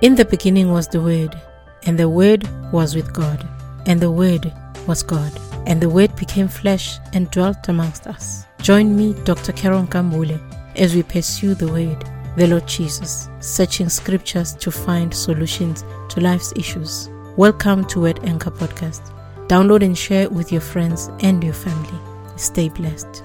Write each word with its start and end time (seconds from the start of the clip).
In 0.00 0.14
the 0.14 0.24
beginning 0.24 0.70
was 0.70 0.86
the 0.86 1.00
Word, 1.00 1.34
and 1.82 1.98
the 1.98 2.08
Word 2.08 2.48
was 2.72 2.94
with 2.94 3.12
God, 3.12 3.44
and 3.86 4.00
the 4.00 4.12
Word 4.12 4.52
was 4.86 5.02
God, 5.02 5.32
and 5.66 5.80
the 5.80 5.88
Word 5.88 6.14
became 6.14 6.46
flesh 6.46 7.00
and 7.14 7.28
dwelt 7.32 7.68
amongst 7.68 8.06
us. 8.06 8.44
Join 8.62 8.96
me, 8.96 9.14
Dr. 9.24 9.50
Karen 9.50 9.88
Kambule, 9.88 10.38
as 10.76 10.94
we 10.94 11.02
pursue 11.02 11.56
the 11.56 11.66
Word, 11.66 12.04
the 12.36 12.46
Lord 12.46 12.68
Jesus, 12.68 13.28
searching 13.40 13.88
scriptures 13.88 14.54
to 14.54 14.70
find 14.70 15.12
solutions 15.12 15.82
to 16.10 16.20
life's 16.20 16.52
issues. 16.54 17.10
Welcome 17.36 17.84
to 17.86 18.02
Word 18.02 18.20
Anchor 18.22 18.52
Podcast. 18.52 19.12
Download 19.48 19.82
and 19.82 19.98
share 19.98 20.30
with 20.30 20.52
your 20.52 20.60
friends 20.60 21.10
and 21.22 21.42
your 21.42 21.54
family. 21.54 21.98
Stay 22.36 22.68
blessed. 22.68 23.24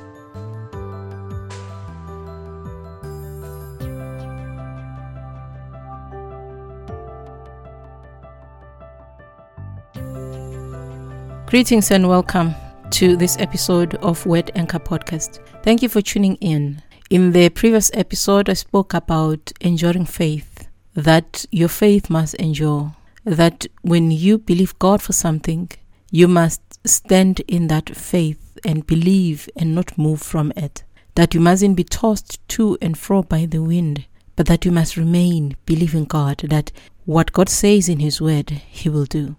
Greetings 11.54 11.92
and 11.92 12.10
welcome 12.10 12.56
to 12.90 13.16
this 13.16 13.38
episode 13.38 13.94
of 13.98 14.26
Word 14.26 14.50
Anchor 14.56 14.80
Podcast. 14.80 15.38
Thank 15.62 15.84
you 15.84 15.88
for 15.88 16.02
tuning 16.02 16.34
in. 16.38 16.82
In 17.12 17.32
the 17.32 17.50
previous 17.50 17.92
episode, 17.94 18.50
I 18.50 18.54
spoke 18.54 18.96
about 18.96 19.52
enduring 19.62 20.08
faith, 20.08 20.68
that 20.96 21.46
your 21.52 21.70
faith 21.70 22.10
must 22.10 22.34
endure, 22.34 22.96
that 23.24 23.68
when 23.84 24.10
you 24.10 24.40
believe 24.40 24.80
God 24.80 25.00
for 25.00 25.14
something, 25.14 25.70
you 26.10 26.28
must 26.28 26.60
stand 26.88 27.42
in 27.42 27.68
that 27.68 27.96
faith 27.96 28.58
and 28.66 28.88
believe 28.88 29.48
and 29.56 29.76
not 29.76 29.96
move 29.96 30.24
from 30.24 30.52
it, 30.56 30.84
that 31.14 31.36
you 31.36 31.40
mustn't 31.40 31.78
be 31.78 31.84
tossed 31.84 32.40
to 32.48 32.80
and 32.82 32.98
fro 32.98 33.22
by 33.22 33.46
the 33.46 33.62
wind, 33.62 34.08
but 34.36 34.48
that 34.48 34.66
you 34.66 34.72
must 34.72 34.98
remain 34.98 35.56
believing 35.68 36.06
God, 36.06 36.40
that 36.50 36.72
what 37.06 37.32
God 37.32 37.48
says 37.48 37.90
in 37.90 38.00
His 38.00 38.20
Word, 38.20 38.50
He 38.50 38.90
will 38.90 39.06
do. 39.06 39.36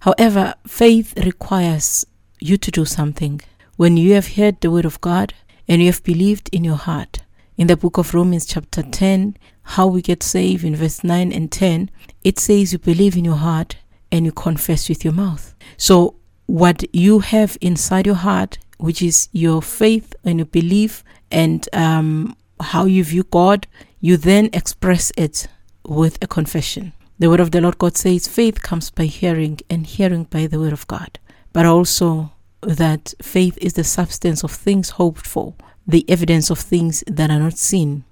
However, 0.00 0.54
faith 0.66 1.12
requires 1.24 2.06
you 2.40 2.56
to 2.56 2.70
do 2.70 2.84
something. 2.84 3.40
When 3.76 3.96
you 3.96 4.14
have 4.14 4.34
heard 4.34 4.60
the 4.60 4.70
word 4.70 4.86
of 4.86 5.00
God 5.00 5.34
and 5.68 5.80
you 5.80 5.88
have 5.88 6.02
believed 6.02 6.48
in 6.52 6.64
your 6.64 6.76
heart, 6.76 7.18
in 7.56 7.66
the 7.66 7.76
book 7.76 7.98
of 7.98 8.14
Romans, 8.14 8.46
chapter 8.46 8.82
10, 8.82 9.36
how 9.62 9.86
we 9.86 10.00
get 10.00 10.22
saved 10.22 10.64
in 10.64 10.74
verse 10.74 11.04
9 11.04 11.32
and 11.32 11.52
10, 11.52 11.90
it 12.24 12.38
says 12.38 12.72
you 12.72 12.78
believe 12.78 13.16
in 13.16 13.26
your 13.26 13.36
heart 13.36 13.76
and 14.10 14.24
you 14.24 14.32
confess 14.32 14.88
with 14.88 15.04
your 15.04 15.12
mouth. 15.12 15.54
So, 15.76 16.16
what 16.46 16.82
you 16.94 17.20
have 17.20 17.58
inside 17.60 18.06
your 18.06 18.16
heart, 18.16 18.58
which 18.78 19.02
is 19.02 19.28
your 19.32 19.60
faith 19.60 20.14
and 20.24 20.38
your 20.38 20.46
belief 20.46 21.04
and 21.30 21.68
um, 21.74 22.34
how 22.58 22.86
you 22.86 23.04
view 23.04 23.24
God, 23.24 23.66
you 24.00 24.16
then 24.16 24.48
express 24.54 25.12
it 25.16 25.46
with 25.84 26.18
a 26.22 26.26
confession. 26.26 26.94
The 27.20 27.28
word 27.28 27.40
of 27.40 27.50
the 27.50 27.60
Lord 27.60 27.76
God 27.76 27.98
says 27.98 28.26
faith 28.26 28.62
comes 28.62 28.88
by 28.88 29.04
hearing, 29.04 29.60
and 29.68 29.86
hearing 29.86 30.24
by 30.24 30.46
the 30.46 30.58
word 30.58 30.72
of 30.72 30.86
God. 30.86 31.18
But 31.52 31.66
also 31.66 32.32
that 32.62 33.12
faith 33.20 33.58
is 33.60 33.74
the 33.74 33.84
substance 33.84 34.42
of 34.42 34.50
things 34.50 34.90
hoped 34.90 35.26
for, 35.26 35.52
the 35.86 36.08
evidence 36.08 36.48
of 36.48 36.58
things 36.58 37.04
that 37.06 37.30
are 37.30 37.38
not 37.38 37.58
seen. 37.58 38.04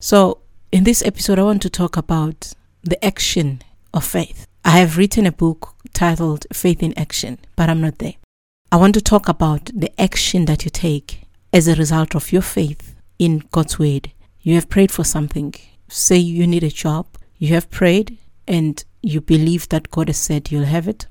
So, 0.00 0.38
in 0.72 0.84
this 0.84 1.04
episode, 1.04 1.38
I 1.38 1.42
want 1.42 1.60
to 1.62 1.70
talk 1.70 1.98
about 1.98 2.54
the 2.82 3.02
action 3.04 3.60
of 3.92 4.04
faith. 4.04 4.46
I 4.64 4.78
have 4.78 4.96
written 4.96 5.26
a 5.26 5.32
book 5.32 5.74
titled 5.92 6.46
Faith 6.50 6.82
in 6.82 6.98
Action, 6.98 7.38
but 7.56 7.68
I'm 7.68 7.82
not 7.82 7.98
there. 7.98 8.14
I 8.72 8.76
want 8.76 8.94
to 8.94 9.02
talk 9.02 9.28
about 9.28 9.70
the 9.74 9.92
action 10.00 10.46
that 10.46 10.64
you 10.64 10.70
take 10.70 11.26
as 11.52 11.68
a 11.68 11.74
result 11.74 12.14
of 12.14 12.32
your 12.32 12.42
faith 12.42 12.94
in 13.18 13.42
God's 13.52 13.78
word. 13.78 14.12
You 14.40 14.54
have 14.54 14.70
prayed 14.70 14.92
for 14.92 15.04
something. 15.04 15.54
Say 15.88 16.16
you 16.16 16.46
need 16.46 16.64
a 16.64 16.70
job. 16.70 17.06
You 17.36 17.48
have 17.48 17.70
prayed 17.70 18.16
and 18.46 18.84
you 19.02 19.20
believe 19.20 19.68
that 19.68 19.90
God 19.90 20.08
has 20.08 20.18
said 20.18 20.50
you'll 20.50 20.64
have 20.64 20.88
it, 20.88 21.06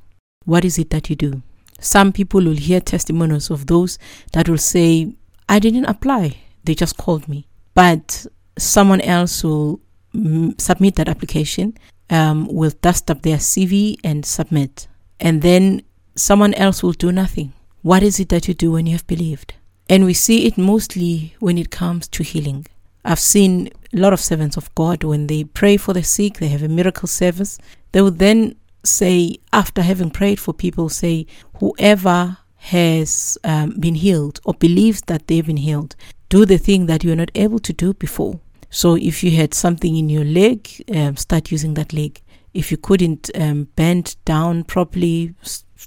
what 0.46 0.66
is 0.66 0.78
it 0.78 0.90
that 0.92 1.10
you 1.10 1.16
do? 1.16 1.42
Some 1.80 2.14
people 2.14 2.42
will 2.44 2.56
hear 2.56 2.80
testimonies 2.80 3.50
of 3.50 3.68
those 3.68 4.00
that 4.34 4.48
will 4.48 4.58
say, 4.58 5.14
I 5.50 5.60
didn't 5.60 5.86
apply, 5.86 6.38
they 6.64 6.76
just 6.76 6.98
called 6.98 7.28
me. 7.28 7.48
But 7.74 8.26
someone 8.58 9.02
else 9.02 9.44
will 9.44 9.82
mm, 10.14 10.60
submit 10.60 10.96
that 10.96 11.10
application, 11.10 11.78
um, 12.10 12.48
will 12.48 12.72
dust 12.82 13.12
up 13.12 13.22
their 13.22 13.38
CV 13.38 13.98
and 14.04 14.26
submit. 14.26 14.88
And 15.20 15.42
then 15.42 15.84
someone 16.16 16.54
else 16.54 16.82
will 16.82 16.94
do 16.94 17.12
nothing. 17.12 17.54
What 17.82 18.04
is 18.04 18.20
it 18.20 18.30
that 18.30 18.48
you 18.48 18.54
do 18.54 18.72
when 18.72 18.88
you 18.88 18.94
have 18.94 19.08
believed? 19.08 19.54
And 19.88 20.06
we 20.06 20.14
see 20.14 20.48
it 20.48 20.58
mostly 20.58 21.36
when 21.40 21.58
it 21.58 21.70
comes 21.70 22.08
to 22.10 22.24
healing. 22.24 22.66
I've 23.06 23.20
seen 23.20 23.70
a 23.94 23.98
lot 23.98 24.14
of 24.14 24.20
servants 24.20 24.58
of 24.58 24.74
God 24.74 25.04
when 25.04 25.28
they 25.28 25.44
pray 25.44 25.78
for 25.78 25.94
the 25.94 26.04
sick, 26.04 26.40
they 26.40 26.48
have 26.48 26.64
a 26.64 26.68
miracle 26.68 27.08
service. 27.08 27.60
They 27.92 28.02
will 28.02 28.12
then 28.12 28.56
say, 28.84 29.38
after 29.54 29.84
having 29.84 30.10
prayed 30.10 30.40
for 30.40 30.54
people, 30.54 30.90
say, 30.90 31.28
whoever 31.60 32.38
has 32.56 33.38
um, 33.44 33.80
been 33.80 33.94
healed 33.94 34.40
or 34.44 34.56
believes 34.56 35.02
that 35.04 35.28
they've 35.28 35.46
been 35.46 35.58
healed, 35.58 35.96
do 36.30 36.46
the 36.46 36.58
thing 36.58 36.88
that 36.88 37.04
you're 37.04 37.16
not 37.16 37.30
able 37.36 37.60
to 37.60 37.72
do 37.72 37.94
before. 37.94 38.40
So 38.72 38.96
if 38.96 39.24
you 39.24 39.32
had 39.32 39.54
something 39.54 39.96
in 39.96 40.10
your 40.10 40.26
leg, 40.26 40.68
um, 40.94 41.16
start 41.16 41.52
using 41.52 41.76
that 41.76 41.94
leg. 41.94 42.22
If 42.56 42.72
you 42.72 42.78
couldn't 42.78 43.30
um, 43.36 43.66
bend 43.76 44.16
down 44.26 44.64
properly, 44.64 45.36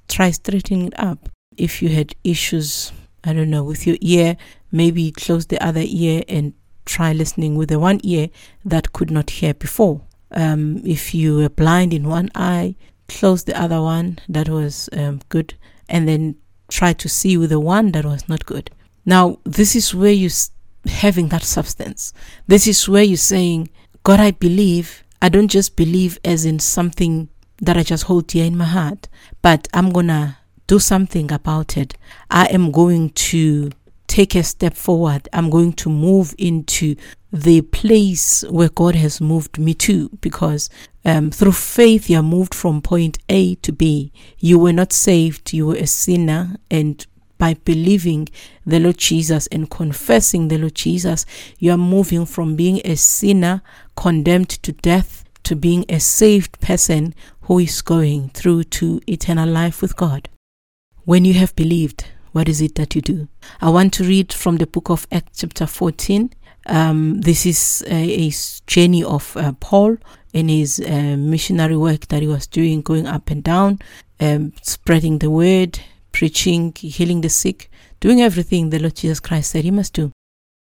try 0.07 0.31
straightening 0.31 0.87
it 0.87 1.01
up. 1.01 1.28
If 1.57 1.83
you 1.83 1.89
had 1.89 2.15
issues, 2.23 2.93
I 3.25 3.33
don't 3.33 3.51
know, 3.51 3.65
with 3.65 3.87
your 3.89 3.97
ear, 4.01 4.37
maybe 4.71 5.11
close 5.11 5.47
the 5.47 5.61
other 5.62 5.83
ear 5.84 6.23
and 6.28 6.53
try 6.88 7.12
listening 7.12 7.54
with 7.54 7.69
the 7.69 7.78
one 7.78 8.00
ear 8.03 8.31
that 8.65 8.93
could 8.93 9.10
not 9.10 9.31
hear 9.31 9.54
before. 9.54 10.00
Um, 10.31 10.82
if 10.84 11.15
you 11.15 11.37
were 11.37 11.49
blind 11.49 11.94
in 11.94 12.09
one 12.09 12.31
eye, 12.34 12.75
close 13.09 13.44
the 13.44 13.60
other 13.60 13.81
one 13.81 14.19
that 14.28 14.49
was 14.49 14.88
um, 14.93 15.21
good, 15.28 15.54
and 15.88 16.09
then 16.09 16.37
try 16.69 16.93
to 16.94 17.09
see 17.09 17.37
with 17.37 17.50
the 17.50 17.60
one 17.60 17.93
that 17.93 18.04
was 18.04 18.28
not 18.28 18.44
good. 18.47 18.71
Now, 19.06 19.38
this 19.44 19.77
is 19.77 19.94
where 19.94 20.12
you 20.12 20.28
having 20.87 21.28
that 21.28 21.43
substance. 21.43 22.12
This 22.47 22.66
is 22.66 22.88
where 22.88 23.03
you're 23.03 23.16
saying, 23.16 23.71
God, 24.03 24.21
I 24.21 24.32
believe. 24.32 25.04
I 25.21 25.28
don't 25.28 25.48
just 25.48 25.77
believe 25.77 26.19
as 26.25 26.44
in 26.44 26.59
something 26.59 27.28
that 27.60 27.77
I 27.77 27.82
just 27.82 28.04
hold 28.04 28.28
dear 28.28 28.44
in 28.44 28.56
my 28.56 28.66
heart, 28.66 29.09
but 29.43 29.66
I'm 29.75 29.91
gonna 29.91 30.38
do 30.66 30.78
something 30.78 31.32
about 31.32 31.77
it. 31.77 31.97
I 32.31 32.47
am 32.47 32.71
going 32.71 33.10
to 33.10 33.71
take 34.09 34.35
a 34.35 34.43
step 34.43 34.75
forward. 34.75 35.29
I'm 35.33 35.51
going 35.51 35.75
to 35.75 35.89
move 35.89 36.35
into 36.37 36.97
the 37.31 37.61
place 37.61 38.43
where 38.51 38.71
God 38.71 38.97
has 38.97 39.21
moved 39.21 39.59
me 39.59 39.75
to 39.75 40.09
because 40.21 40.71
um, 41.05 41.31
through 41.31 41.53
faith 41.53 42.11
you 42.11 42.19
are 42.19 42.23
moved 42.23 42.55
from 42.55 42.83
point 42.83 43.19
A 43.29 43.55
to 43.57 43.71
B. 43.71 44.13
You 44.39 44.59
were 44.59 44.73
not 44.73 44.93
saved, 44.93 45.53
you 45.53 45.67
were 45.69 45.77
a 45.77 45.87
sinner, 45.87 46.57
and 46.71 47.07
by 47.37 47.55
believing 47.55 48.29
the 48.67 48.81
Lord 48.81 48.99
Jesus 48.99 49.47
and 49.49 49.71
confessing 49.71 50.49
the 50.49 50.59
Lord 50.59 50.75
Jesus, 50.75 51.25
you 51.59 51.71
are 51.71 51.79
moving 51.79 52.27
from 52.27 52.57
being 52.57 52.81
a 52.85 52.97
sinner 52.97 53.63
condemned 53.95 54.49
to 54.49 54.73
death 54.73 55.25
to 55.45 55.55
being 55.55 55.85
a 55.89 56.01
saved 56.01 56.61
person 56.61 57.15
who 57.43 57.59
is 57.59 57.81
going 57.81 58.31
through 58.31 58.65
to 58.65 59.01
eternal 59.07 59.49
life 59.49 59.81
with 59.81 59.97
God. 59.97 60.29
When 61.05 61.25
you 61.25 61.35
have 61.35 61.55
believed, 61.57 62.05
what 62.33 62.49
is 62.49 62.61
it 62.61 62.75
that 62.77 62.94
you 62.94 63.00
do? 63.00 63.28
I 63.61 63.71
want 63.71 63.93
to 63.94 64.05
read 64.05 64.33
from 64.33 64.56
the 64.56 64.66
book 64.66 64.91
of 64.91 65.06
Acts, 65.11 65.41
chapter 65.41 65.66
14. 65.66 66.31
Um, 66.66 67.21
this 67.22 67.47
is 67.47 67.83
a, 67.89 68.28
a 68.28 68.33
journey 68.66 69.03
of 69.03 69.37
uh, 69.37 69.53
Paul 69.61 69.97
in 70.33 70.49
his 70.49 70.81
uh, 70.81 71.16
missionary 71.19 71.77
work 71.77 72.09
that 72.09 72.22
he 72.22 72.28
was 72.28 72.47
doing, 72.47 72.83
going 72.83 73.06
up 73.06 73.31
and 73.31 73.43
down, 73.43 73.78
um, 74.21 74.53
spreading 74.62 75.19
the 75.19 75.31
word, 75.31 75.81
preaching, 76.12 76.75
healing 76.77 77.22
the 77.22 77.30
sick, 77.30 77.71
doing 78.01 78.21
everything 78.21 78.71
the 78.71 78.78
Lord 78.78 78.97
Jesus 78.97 79.21
Christ 79.21 79.51
said 79.51 79.65
he 79.65 79.71
must 79.71 79.95
do. 79.95 80.13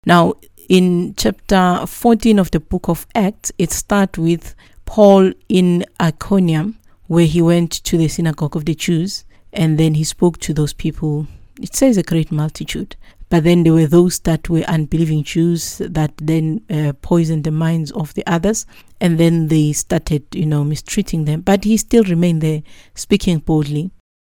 Now, 0.06 0.36
in 0.70 1.16
chapter 1.18 1.86
14 1.86 2.40
of 2.40 2.52
the 2.52 2.60
book 2.60 2.88
of 2.88 3.06
Acts, 3.16 3.52
it 3.58 3.72
starts 3.72 4.18
with 4.18 4.56
Paul 4.86 5.34
in 5.50 5.86
Iconium, 6.02 6.80
where 7.08 7.26
he 7.26 7.42
went 7.42 7.72
to 7.84 7.98
the 7.98 8.08
synagogue 8.08 8.56
of 8.56 8.66
the 8.66 8.76
Jews, 8.76 9.26
and 9.52 9.78
then 9.78 9.96
he 9.96 10.04
spoke 10.04 10.38
to 10.40 10.54
those 10.54 10.74
people 10.74 11.28
it 11.62 11.76
says 11.76 11.98
a 11.98 12.04
great 12.04 12.32
multitude. 12.32 12.96
But 13.30 13.44
then 13.44 13.64
there 13.64 13.74
were 13.74 13.86
those 13.86 14.20
that 14.20 14.50
were 14.50 14.62
unbelieving 14.62 15.24
Jews 15.24 15.78
that 15.78 16.14
then 16.18 16.62
uh, 16.70 16.94
poisoned 17.02 17.44
the 17.44 17.52
minds 17.52 17.92
of 17.92 18.14
the 18.16 18.26
others, 18.26 18.66
and 19.00 19.20
then 19.20 19.48
they 19.48 19.72
started, 19.72 20.24
you 20.34 20.48
know, 20.48 20.64
mistreating 20.64 21.26
them. 21.26 21.42
But 21.42 21.64
he 21.64 21.78
still 21.78 22.04
remained 22.04 22.42
there, 22.42 22.64
speaking 22.96 23.40
boldly. 23.40 23.92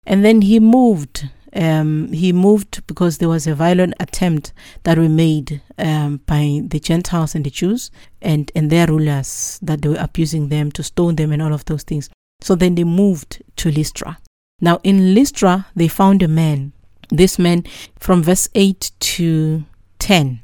And 0.05 0.23
then 0.23 0.41
he 0.41 0.59
moved. 0.59 1.27
Um, 1.55 2.11
he 2.11 2.33
moved 2.33 2.85
because 2.87 3.17
there 3.17 3.29
was 3.29 3.47
a 3.47 3.55
violent 3.55 3.93
attempt 3.99 4.53
that 4.83 4.97
were 4.97 5.09
made 5.09 5.61
um, 5.77 6.17
by 6.25 6.61
the 6.65 6.79
Gentiles 6.79 7.35
and 7.35 7.45
the 7.45 7.51
Jews 7.51 7.91
and, 8.21 8.51
and 8.55 8.71
their 8.71 8.87
rulers 8.87 9.59
that 9.61 9.81
they 9.81 9.89
were 9.89 9.99
abusing 9.99 10.49
them 10.49 10.71
to 10.71 10.83
stone 10.83 11.15
them 11.15 11.31
and 11.31 11.41
all 11.41 11.53
of 11.53 11.65
those 11.65 11.83
things. 11.83 12.09
So 12.41 12.55
then 12.55 12.73
they 12.73 12.83
moved 12.83 13.43
to 13.57 13.71
Lystra. 13.71 14.17
Now 14.61 14.79
in 14.83 15.13
Lystra, 15.13 15.67
they 15.75 15.87
found 15.87 16.23
a 16.23 16.27
man 16.27 16.73
this 17.09 17.37
man 17.39 17.63
from 17.99 18.23
verse 18.23 18.49
8 18.55 18.91
to 18.99 19.63
10 19.99 20.41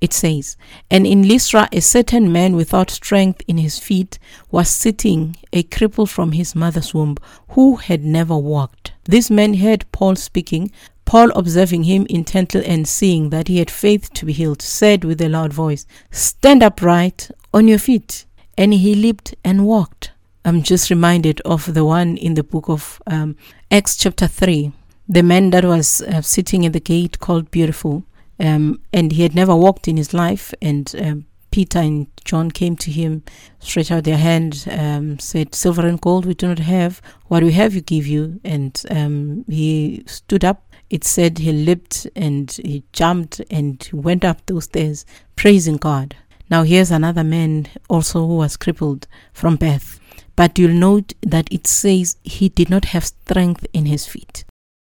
It 0.00 0.12
says, 0.12 0.56
And 0.90 1.06
in 1.06 1.28
Lystra 1.28 1.68
a 1.72 1.80
certain 1.80 2.32
man 2.32 2.56
without 2.56 2.90
strength 2.90 3.42
in 3.46 3.58
his 3.58 3.78
feet 3.78 4.18
was 4.50 4.68
sitting, 4.68 5.36
a 5.52 5.62
cripple 5.62 6.08
from 6.08 6.32
his 6.32 6.54
mother's 6.54 6.94
womb, 6.94 7.16
who 7.50 7.76
had 7.76 8.04
never 8.04 8.36
walked. 8.36 8.92
This 9.04 9.30
man 9.30 9.54
heard 9.54 9.90
Paul 9.92 10.16
speaking. 10.16 10.70
Paul, 11.04 11.30
observing 11.34 11.84
him 11.84 12.06
intently 12.08 12.64
and 12.64 12.86
seeing 12.86 13.30
that 13.30 13.48
he 13.48 13.58
had 13.58 13.70
faith 13.70 14.12
to 14.14 14.24
be 14.24 14.32
healed, 14.32 14.62
said 14.62 15.04
with 15.04 15.20
a 15.20 15.28
loud 15.28 15.52
voice, 15.52 15.86
Stand 16.10 16.62
upright 16.62 17.30
on 17.52 17.66
your 17.66 17.78
feet. 17.78 18.26
And 18.56 18.72
he 18.72 18.94
leaped 18.94 19.34
and 19.44 19.66
walked. 19.66 20.12
I'm 20.44 20.62
just 20.62 20.88
reminded 20.88 21.40
of 21.42 21.74
the 21.74 21.84
one 21.84 22.16
in 22.16 22.34
the 22.34 22.42
book 22.42 22.68
of 22.68 23.02
um, 23.06 23.36
Acts, 23.70 23.96
chapter 23.96 24.26
3. 24.26 24.72
The 25.12 25.24
man 25.24 25.50
that 25.50 25.64
was 25.64 26.02
uh, 26.02 26.22
sitting 26.22 26.64
at 26.64 26.72
the 26.72 26.78
gate 26.78 27.18
called 27.18 27.50
Beautiful 27.50 28.04
um, 28.38 28.80
and 28.92 29.10
he 29.10 29.24
had 29.24 29.34
never 29.34 29.56
walked 29.56 29.88
in 29.88 29.96
his 29.96 30.14
life. 30.14 30.54
And 30.62 30.94
um, 31.00 31.26
Peter 31.50 31.80
and 31.80 32.06
John 32.24 32.52
came 32.52 32.76
to 32.76 32.92
him, 32.92 33.24
stretched 33.58 33.90
out 33.90 34.04
their 34.04 34.18
hand, 34.18 34.68
um, 34.70 35.18
said, 35.18 35.52
Silver 35.52 35.84
and 35.84 36.00
gold 36.00 36.26
we 36.26 36.34
do 36.34 36.46
not 36.46 36.60
have. 36.60 37.02
What 37.26 37.42
we 37.42 37.50
have, 37.54 37.74
you 37.74 37.80
give 37.80 38.06
you. 38.06 38.38
And 38.44 38.80
um, 38.88 39.44
he 39.48 40.04
stood 40.06 40.44
up. 40.44 40.62
It 40.90 41.02
said 41.02 41.38
he 41.38 41.50
leaped 41.50 42.06
and 42.14 42.48
he 42.52 42.84
jumped 42.92 43.40
and 43.50 43.90
went 43.92 44.24
up 44.24 44.46
those 44.46 44.66
stairs, 44.66 45.04
praising 45.34 45.78
God. 45.78 46.14
Now, 46.48 46.62
here's 46.62 46.92
another 46.92 47.24
man 47.24 47.66
also 47.88 48.28
who 48.28 48.36
was 48.36 48.56
crippled 48.56 49.08
from 49.32 49.56
birth. 49.56 49.98
But 50.36 50.56
you'll 50.56 50.70
note 50.70 51.14
that 51.22 51.52
it 51.52 51.66
says 51.66 52.16
he 52.22 52.48
did 52.48 52.70
not 52.70 52.84
have 52.84 53.06
strength 53.06 53.66
in 53.72 53.86
his 53.86 54.06
feet. 54.06 54.44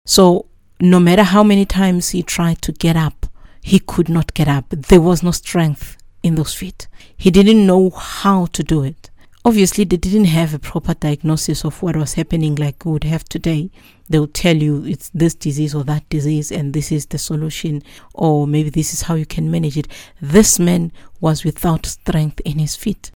So, 0.06 0.48
no 0.80 1.00
matter 1.00 1.24
how 1.24 1.44
many 1.44 1.66
times 1.66 2.10
he 2.10 2.24
tried 2.24 2.62
to 2.64 2.72
get 2.72 2.96
up, 2.96 3.28
he 3.62 3.80
could 3.80 4.10
not 4.10 4.34
get 4.34 4.48
up. 4.48 4.70
There 4.70 5.02
was 5.02 5.22
no 5.22 5.32
strength 5.32 5.98
in 6.24 6.36
those 6.36 6.54
feet. 6.54 6.88
He 7.16 7.30
didn't 7.30 7.66
know 7.66 7.92
how 7.92 8.48
to 8.48 8.64
do 8.64 8.84
it. 8.84 9.10
Obviously, 9.44 9.84
they 9.84 9.98
didn't 9.98 10.26
have 10.26 10.54
a 10.54 10.60
proper 10.60 10.94
diagnosis 10.94 11.64
of 11.66 11.82
what 11.82 11.96
was 11.96 12.14
happening 12.14 12.56
like 12.56 12.86
we 12.86 12.92
would 12.92 13.04
have 13.06 13.24
today. 13.26 13.72
They 14.10 14.20
would 14.20 14.36
tell 14.36 14.56
you 14.56 14.86
it's 14.86 15.10
this 15.14 15.34
disease 15.34 15.74
or 15.74 15.84
that 15.86 16.08
disease, 16.10 16.52
and 16.52 16.74
this 16.74 16.92
is 16.92 17.08
the 17.08 17.18
solution, 17.18 17.82
or 18.14 18.46
maybe 18.46 18.70
this 18.70 18.94
is 18.94 19.04
how 19.04 19.16
you 19.16 19.26
can 19.26 19.50
manage 19.50 19.78
it. 19.78 19.88
This 20.20 20.60
man 20.60 20.92
was 21.20 21.44
without 21.44 21.86
strength 21.88 22.40
in 22.42 22.60
his 22.60 22.76
feet. 22.76 23.12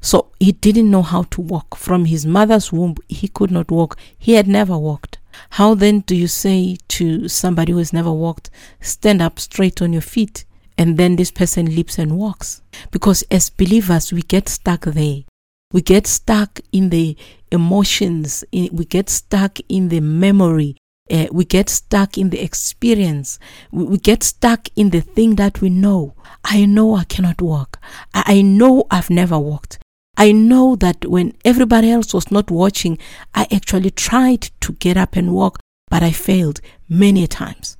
So 0.00 0.30
he 0.40 0.52
didn't 0.52 0.90
know 0.90 1.02
how 1.02 1.24
to 1.24 1.40
walk. 1.40 1.76
From 1.76 2.06
his 2.06 2.26
mother's 2.26 2.72
womb, 2.72 2.96
he 3.08 3.28
could 3.28 3.50
not 3.50 3.70
walk. 3.70 3.96
He 4.16 4.32
had 4.32 4.48
never 4.48 4.76
walked. 4.76 5.18
How 5.50 5.74
then 5.74 6.00
do 6.00 6.14
you 6.14 6.28
say 6.28 6.78
to 6.88 7.28
somebody 7.28 7.72
who 7.72 7.78
has 7.78 7.92
never 7.92 8.12
walked, 8.12 8.50
stand 8.80 9.22
up 9.22 9.38
straight 9.38 9.82
on 9.82 9.92
your 9.92 10.02
feet? 10.02 10.44
And 10.76 10.96
then 10.96 11.16
this 11.16 11.30
person 11.30 11.74
leaps 11.74 11.98
and 11.98 12.16
walks. 12.16 12.62
Because 12.90 13.22
as 13.30 13.50
believers, 13.50 14.12
we 14.12 14.22
get 14.22 14.48
stuck 14.48 14.84
there. 14.84 15.24
We 15.72 15.82
get 15.82 16.06
stuck 16.06 16.60
in 16.72 16.88
the 16.88 17.16
emotions, 17.52 18.42
we 18.52 18.86
get 18.86 19.10
stuck 19.10 19.58
in 19.68 19.88
the 19.90 20.00
memory, 20.00 20.76
uh, 21.10 21.26
we 21.32 21.44
get 21.44 21.68
stuck 21.68 22.18
in 22.18 22.30
the 22.30 22.42
experience. 22.42 23.38
We, 23.70 23.84
we, 23.84 23.98
get 23.98 24.22
stuck 24.22 24.68
in 24.76 24.90
the 24.90 25.00
thing 25.00 25.36
that 25.36 25.60
we 25.60 25.70
know. 25.70 26.14
I 26.44 26.66
know 26.66 26.94
I 26.94 27.04
cannot 27.04 27.40
walk. 27.40 27.78
I, 28.14 28.22
I 28.26 28.42
know 28.42 28.84
I've 28.90 29.10
never 29.10 29.38
walked. 29.38 29.78
I 30.18 30.32
know 30.32 30.74
that 30.76 31.06
when 31.06 31.34
everybody 31.44 31.92
else 31.92 32.12
was 32.12 32.32
not 32.32 32.50
watching, 32.50 32.98
I 33.34 33.46
actually 33.52 33.90
tried 33.92 34.50
to 34.60 34.72
get 34.72 34.96
up 34.96 35.14
and 35.14 35.32
walk, 35.32 35.60
but 35.88 36.02
I 36.02 36.10
failed 36.10 36.60
many 36.88 37.28
times. 37.28 37.76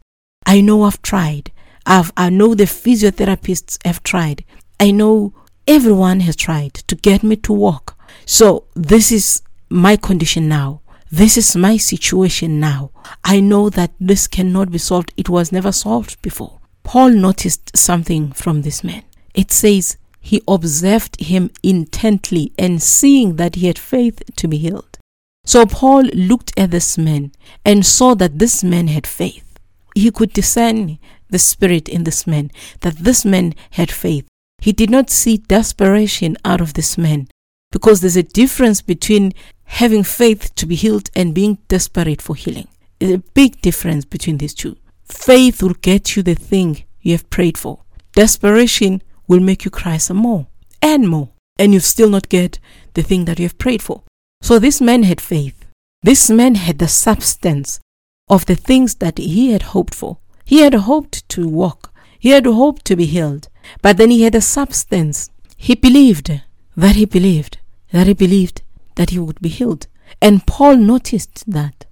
I 0.46 0.60
know 0.60 0.84
I've 0.84 1.02
tried. 1.02 1.50
I've, 1.84 2.12
I 2.16 2.30
know 2.30 2.54
the 2.54 2.64
physiotherapists 2.64 3.84
have 3.84 4.04
tried. 4.04 4.44
I 4.78 4.92
know 4.92 5.34
everyone 5.66 6.20
has 6.20 6.36
tried 6.36 6.74
to 6.74 6.94
get 6.94 7.24
me 7.24 7.34
to 7.36 7.52
walk. 7.52 7.98
So 8.24 8.66
this 8.74 9.10
is 9.10 9.42
my 9.68 9.96
condition 9.96 10.48
now. 10.48 10.80
This 11.10 11.36
is 11.36 11.56
my 11.56 11.76
situation 11.76 12.60
now. 12.60 12.92
I 13.24 13.40
know 13.40 13.68
that 13.70 13.92
this 13.98 14.28
cannot 14.28 14.70
be 14.70 14.78
solved. 14.78 15.12
It 15.16 15.28
was 15.28 15.50
never 15.50 15.72
solved 15.72 16.22
before. 16.22 16.60
Paul 16.84 17.10
noticed 17.10 17.76
something 17.76 18.30
from 18.32 18.62
this 18.62 18.84
man. 18.84 19.02
It 19.34 19.50
says, 19.50 19.96
he 20.28 20.42
observed 20.46 21.18
him 21.20 21.50
intently 21.62 22.52
and 22.58 22.82
seeing 22.82 23.36
that 23.36 23.54
he 23.54 23.66
had 23.66 23.78
faith 23.78 24.22
to 24.36 24.46
be 24.46 24.58
healed. 24.58 24.98
So 25.46 25.64
Paul 25.64 26.02
looked 26.12 26.52
at 26.58 26.70
this 26.70 26.98
man 26.98 27.32
and 27.64 27.86
saw 27.86 28.12
that 28.16 28.38
this 28.38 28.62
man 28.62 28.88
had 28.88 29.06
faith. 29.06 29.58
He 29.94 30.10
could 30.10 30.34
discern 30.34 30.98
the 31.30 31.38
spirit 31.38 31.88
in 31.88 32.04
this 32.04 32.26
man, 32.26 32.50
that 32.80 32.98
this 32.98 33.24
man 33.24 33.54
had 33.70 33.90
faith. 33.90 34.26
He 34.60 34.72
did 34.72 34.90
not 34.90 35.08
see 35.08 35.38
desperation 35.38 36.36
out 36.44 36.60
of 36.60 36.74
this 36.74 36.98
man 36.98 37.28
because 37.72 38.02
there's 38.02 38.16
a 38.16 38.22
difference 38.42 38.82
between 38.82 39.32
having 39.64 40.02
faith 40.02 40.54
to 40.56 40.66
be 40.66 40.74
healed 40.74 41.08
and 41.16 41.34
being 41.34 41.56
desperate 41.68 42.20
for 42.20 42.36
healing. 42.36 42.68
There's 42.98 43.12
a 43.12 43.24
big 43.32 43.62
difference 43.62 44.04
between 44.04 44.36
these 44.36 44.52
two. 44.52 44.76
Faith 45.04 45.62
will 45.62 45.78
get 45.80 46.16
you 46.16 46.22
the 46.22 46.34
thing 46.34 46.84
you 47.00 47.12
have 47.12 47.30
prayed 47.30 47.56
for. 47.56 47.80
Desperation 48.12 49.00
will 49.28 49.40
make 49.40 49.64
you 49.64 49.70
cry 49.70 49.98
some 49.98 50.16
more 50.16 50.48
and 50.82 51.08
more, 51.08 51.28
and 51.58 51.72
you 51.72 51.80
still 51.80 52.10
not 52.10 52.28
get 52.28 52.58
the 52.94 53.02
thing 53.02 53.26
that 53.26 53.38
you 53.38 53.44
have 53.44 53.58
prayed 53.58 53.82
for. 53.82 54.02
So 54.42 54.58
this 54.58 54.80
man 54.80 55.04
had 55.04 55.20
faith. 55.20 55.64
This 56.02 56.30
man 56.30 56.54
had 56.54 56.78
the 56.78 56.88
substance 56.88 57.80
of 58.28 58.46
the 58.46 58.56
things 58.56 58.96
that 58.96 59.18
he 59.18 59.52
had 59.52 59.62
hoped 59.62 59.94
for. 59.94 60.18
He 60.44 60.60
had 60.60 60.74
hoped 60.74 61.28
to 61.30 61.48
walk. 61.48 61.92
He 62.18 62.30
had 62.30 62.46
hoped 62.46 62.84
to 62.86 62.96
be 62.96 63.06
healed. 63.06 63.48
But 63.82 63.96
then 63.96 64.10
he 64.10 64.22
had 64.22 64.34
a 64.34 64.40
substance. 64.40 65.30
He 65.56 65.74
believed 65.74 66.40
that 66.76 66.96
he 66.96 67.04
believed 67.04 67.58
that 67.92 68.06
he 68.06 68.14
believed 68.14 68.62
that 68.94 69.10
he 69.10 69.18
would 69.18 69.40
be 69.40 69.48
healed. 69.48 69.86
And 70.20 70.46
Paul 70.46 70.76
noticed 70.76 71.50
that. 71.50 71.86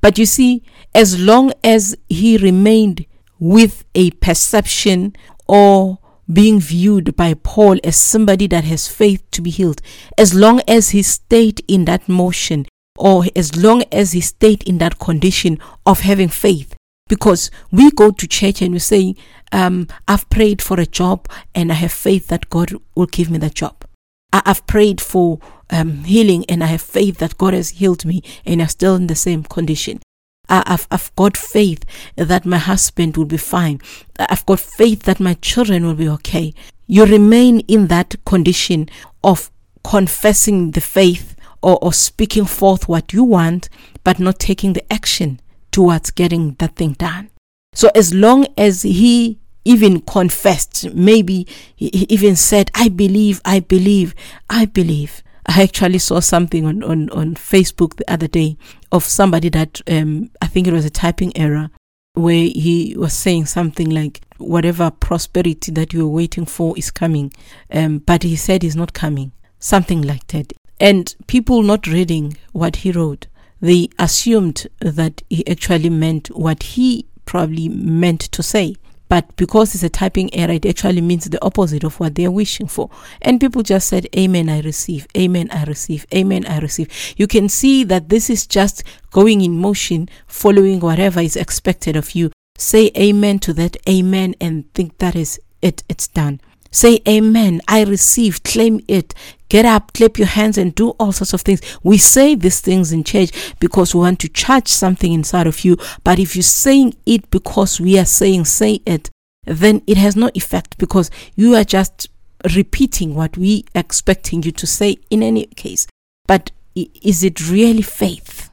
But 0.00 0.18
you 0.18 0.26
see, 0.26 0.62
as 0.94 1.20
long 1.20 1.52
as 1.62 1.96
he 2.08 2.36
remained 2.36 3.06
with 3.38 3.84
a 3.94 4.10
perception 4.12 5.14
or 5.46 5.98
being 6.32 6.60
viewed 6.60 7.16
by 7.16 7.34
Paul 7.34 7.78
as 7.84 7.96
somebody 7.96 8.46
that 8.48 8.64
has 8.64 8.88
faith 8.88 9.22
to 9.32 9.42
be 9.42 9.50
healed, 9.50 9.82
as 10.16 10.34
long 10.34 10.60
as 10.66 10.90
he 10.90 11.02
stayed 11.02 11.62
in 11.68 11.84
that 11.86 12.08
motion 12.08 12.66
or 12.98 13.24
as 13.34 13.56
long 13.56 13.84
as 13.90 14.12
he 14.12 14.20
stayed 14.20 14.62
in 14.64 14.78
that 14.78 14.98
condition 14.98 15.58
of 15.86 16.00
having 16.00 16.28
faith. 16.28 16.74
Because 17.08 17.50
we 17.70 17.90
go 17.90 18.10
to 18.10 18.26
church 18.26 18.62
and 18.62 18.72
we 18.72 18.78
say, 18.78 19.14
um, 19.50 19.88
I've 20.08 20.28
prayed 20.30 20.62
for 20.62 20.80
a 20.80 20.86
job 20.86 21.28
and 21.54 21.70
I 21.70 21.74
have 21.74 21.92
faith 21.92 22.28
that 22.28 22.48
God 22.48 22.72
will 22.94 23.06
give 23.06 23.30
me 23.30 23.38
that 23.38 23.54
job. 23.54 23.84
I- 24.32 24.42
have 24.46 24.66
prayed 24.66 25.00
for 25.00 25.38
um, 25.70 26.04
healing 26.04 26.44
and 26.48 26.62
I 26.62 26.66
have 26.68 26.82
faith 26.82 27.18
that 27.18 27.36
God 27.36 27.54
has 27.54 27.70
healed 27.70 28.04
me 28.04 28.22
and 28.46 28.62
I'm 28.62 28.68
still 28.68 28.94
in 28.96 29.06
the 29.08 29.14
same 29.14 29.42
condition. 29.42 30.00
I've, 30.48 30.86
I've 30.90 31.14
got 31.16 31.36
faith 31.36 31.84
that 32.16 32.44
my 32.44 32.58
husband 32.58 33.16
will 33.16 33.24
be 33.24 33.36
fine. 33.36 33.80
I've 34.18 34.44
got 34.46 34.60
faith 34.60 35.04
that 35.04 35.20
my 35.20 35.34
children 35.34 35.86
will 35.86 35.94
be 35.94 36.08
okay. 36.08 36.52
You 36.86 37.06
remain 37.06 37.60
in 37.60 37.86
that 37.88 38.16
condition 38.24 38.88
of 39.24 39.50
confessing 39.84 40.72
the 40.72 40.80
faith 40.80 41.36
or, 41.62 41.78
or 41.82 41.92
speaking 41.92 42.44
forth 42.44 42.88
what 42.88 43.12
you 43.12 43.24
want, 43.24 43.68
but 44.04 44.18
not 44.18 44.38
taking 44.38 44.72
the 44.72 44.92
action 44.92 45.40
towards 45.70 46.10
getting 46.10 46.54
that 46.54 46.76
thing 46.76 46.92
done. 46.92 47.30
So 47.74 47.90
as 47.94 48.12
long 48.12 48.46
as 48.58 48.82
he 48.82 49.38
even 49.64 50.00
confessed, 50.00 50.92
maybe 50.92 51.46
he 51.76 51.86
even 51.86 52.36
said, 52.36 52.70
I 52.74 52.88
believe, 52.88 53.40
I 53.44 53.60
believe, 53.60 54.14
I 54.50 54.66
believe. 54.66 55.22
I 55.46 55.62
actually 55.62 55.98
saw 55.98 56.20
something 56.20 56.66
on, 56.66 56.82
on, 56.82 57.10
on 57.10 57.34
Facebook 57.34 57.96
the 57.96 58.12
other 58.12 58.28
day 58.28 58.56
of 58.92 59.04
somebody 59.04 59.48
that 59.48 59.80
um, 59.90 60.30
I 60.40 60.46
think 60.46 60.66
it 60.66 60.72
was 60.72 60.84
a 60.84 60.90
typing 60.90 61.36
error 61.36 61.70
where 62.14 62.44
he 62.44 62.94
was 62.96 63.14
saying 63.14 63.46
something 63.46 63.88
like, 63.88 64.20
whatever 64.36 64.90
prosperity 64.90 65.72
that 65.72 65.92
you're 65.92 66.06
waiting 66.06 66.44
for 66.44 66.76
is 66.76 66.90
coming. 66.90 67.32
Um, 67.70 67.98
but 67.98 68.22
he 68.22 68.36
said 68.36 68.62
he's 68.62 68.76
not 68.76 68.92
coming. 68.92 69.32
Something 69.58 70.02
like 70.02 70.26
that. 70.28 70.52
And 70.78 71.14
people 71.26 71.62
not 71.62 71.86
reading 71.86 72.36
what 72.52 72.76
he 72.76 72.92
wrote, 72.92 73.28
they 73.60 73.88
assumed 73.98 74.66
that 74.80 75.22
he 75.30 75.46
actually 75.46 75.90
meant 75.90 76.28
what 76.28 76.62
he 76.62 77.06
probably 77.24 77.68
meant 77.68 78.20
to 78.20 78.42
say. 78.42 78.74
But 79.12 79.36
because 79.36 79.74
it's 79.74 79.82
a 79.82 79.90
typing 79.90 80.34
error, 80.34 80.54
it 80.54 80.64
actually 80.64 81.02
means 81.02 81.26
the 81.26 81.44
opposite 81.44 81.84
of 81.84 82.00
what 82.00 82.14
they're 82.14 82.30
wishing 82.30 82.66
for. 82.66 82.88
And 83.20 83.38
people 83.38 83.62
just 83.62 83.86
said, 83.88 84.06
Amen, 84.16 84.48
I 84.48 84.62
receive. 84.62 85.06
Amen, 85.14 85.50
I 85.50 85.64
receive. 85.64 86.06
Amen, 86.14 86.46
I 86.46 86.60
receive. 86.60 86.88
You 87.18 87.26
can 87.26 87.50
see 87.50 87.84
that 87.84 88.08
this 88.08 88.30
is 88.30 88.46
just 88.46 88.82
going 89.10 89.42
in 89.42 89.58
motion, 89.58 90.08
following 90.26 90.80
whatever 90.80 91.20
is 91.20 91.36
expected 91.36 91.94
of 91.94 92.14
you. 92.14 92.30
Say 92.56 92.90
Amen 92.96 93.38
to 93.40 93.52
that 93.52 93.76
Amen 93.86 94.34
and 94.40 94.72
think 94.72 94.96
that 94.96 95.14
is 95.14 95.38
it. 95.60 95.82
It's 95.90 96.08
done. 96.08 96.40
Say 96.74 97.02
amen. 97.06 97.60
I 97.68 97.84
receive. 97.84 98.42
Claim 98.44 98.80
it. 98.88 99.14
Get 99.52 99.66
up, 99.66 99.92
clap 99.92 100.16
your 100.16 100.28
hands, 100.28 100.56
and 100.56 100.74
do 100.74 100.92
all 100.98 101.12
sorts 101.12 101.34
of 101.34 101.42
things. 101.42 101.60
We 101.82 101.98
say 101.98 102.34
these 102.34 102.62
things 102.62 102.90
in 102.90 103.04
church 103.04 103.54
because 103.60 103.94
we 103.94 104.00
want 104.00 104.18
to 104.20 104.30
charge 104.30 104.68
something 104.68 105.12
inside 105.12 105.46
of 105.46 105.62
you. 105.62 105.76
But 106.04 106.18
if 106.18 106.34
you're 106.34 106.42
saying 106.42 106.94
it 107.04 107.28
because 107.28 107.78
we 107.78 107.98
are 107.98 108.06
saying, 108.06 108.46
say 108.46 108.80
it, 108.86 109.10
then 109.44 109.82
it 109.86 109.98
has 109.98 110.16
no 110.16 110.30
effect 110.34 110.78
because 110.78 111.10
you 111.36 111.54
are 111.54 111.64
just 111.64 112.08
repeating 112.56 113.14
what 113.14 113.36
we 113.36 113.66
expecting 113.74 114.42
you 114.42 114.52
to 114.52 114.66
say 114.66 114.96
in 115.10 115.22
any 115.22 115.44
case. 115.44 115.86
But 116.26 116.50
is 116.74 117.22
it 117.22 117.50
really 117.50 117.82
faith? 117.82 118.48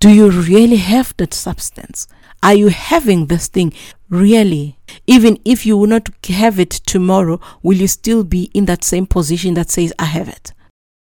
Do 0.00 0.10
you 0.10 0.28
really 0.28 0.76
have 0.76 1.14
that 1.16 1.32
substance? 1.32 2.06
Are 2.42 2.54
you 2.54 2.68
having 2.68 3.26
this 3.26 3.48
thing 3.48 3.72
really? 4.08 4.78
Even 5.06 5.38
if 5.44 5.64
you 5.64 5.76
will 5.76 5.86
not 5.86 6.08
have 6.28 6.58
it 6.58 6.70
tomorrow, 6.70 7.40
will 7.62 7.76
you 7.76 7.88
still 7.88 8.24
be 8.24 8.50
in 8.52 8.66
that 8.66 8.84
same 8.84 9.06
position 9.06 9.54
that 9.54 9.70
says, 9.70 9.92
I 9.98 10.06
have 10.06 10.28
it? 10.28 10.52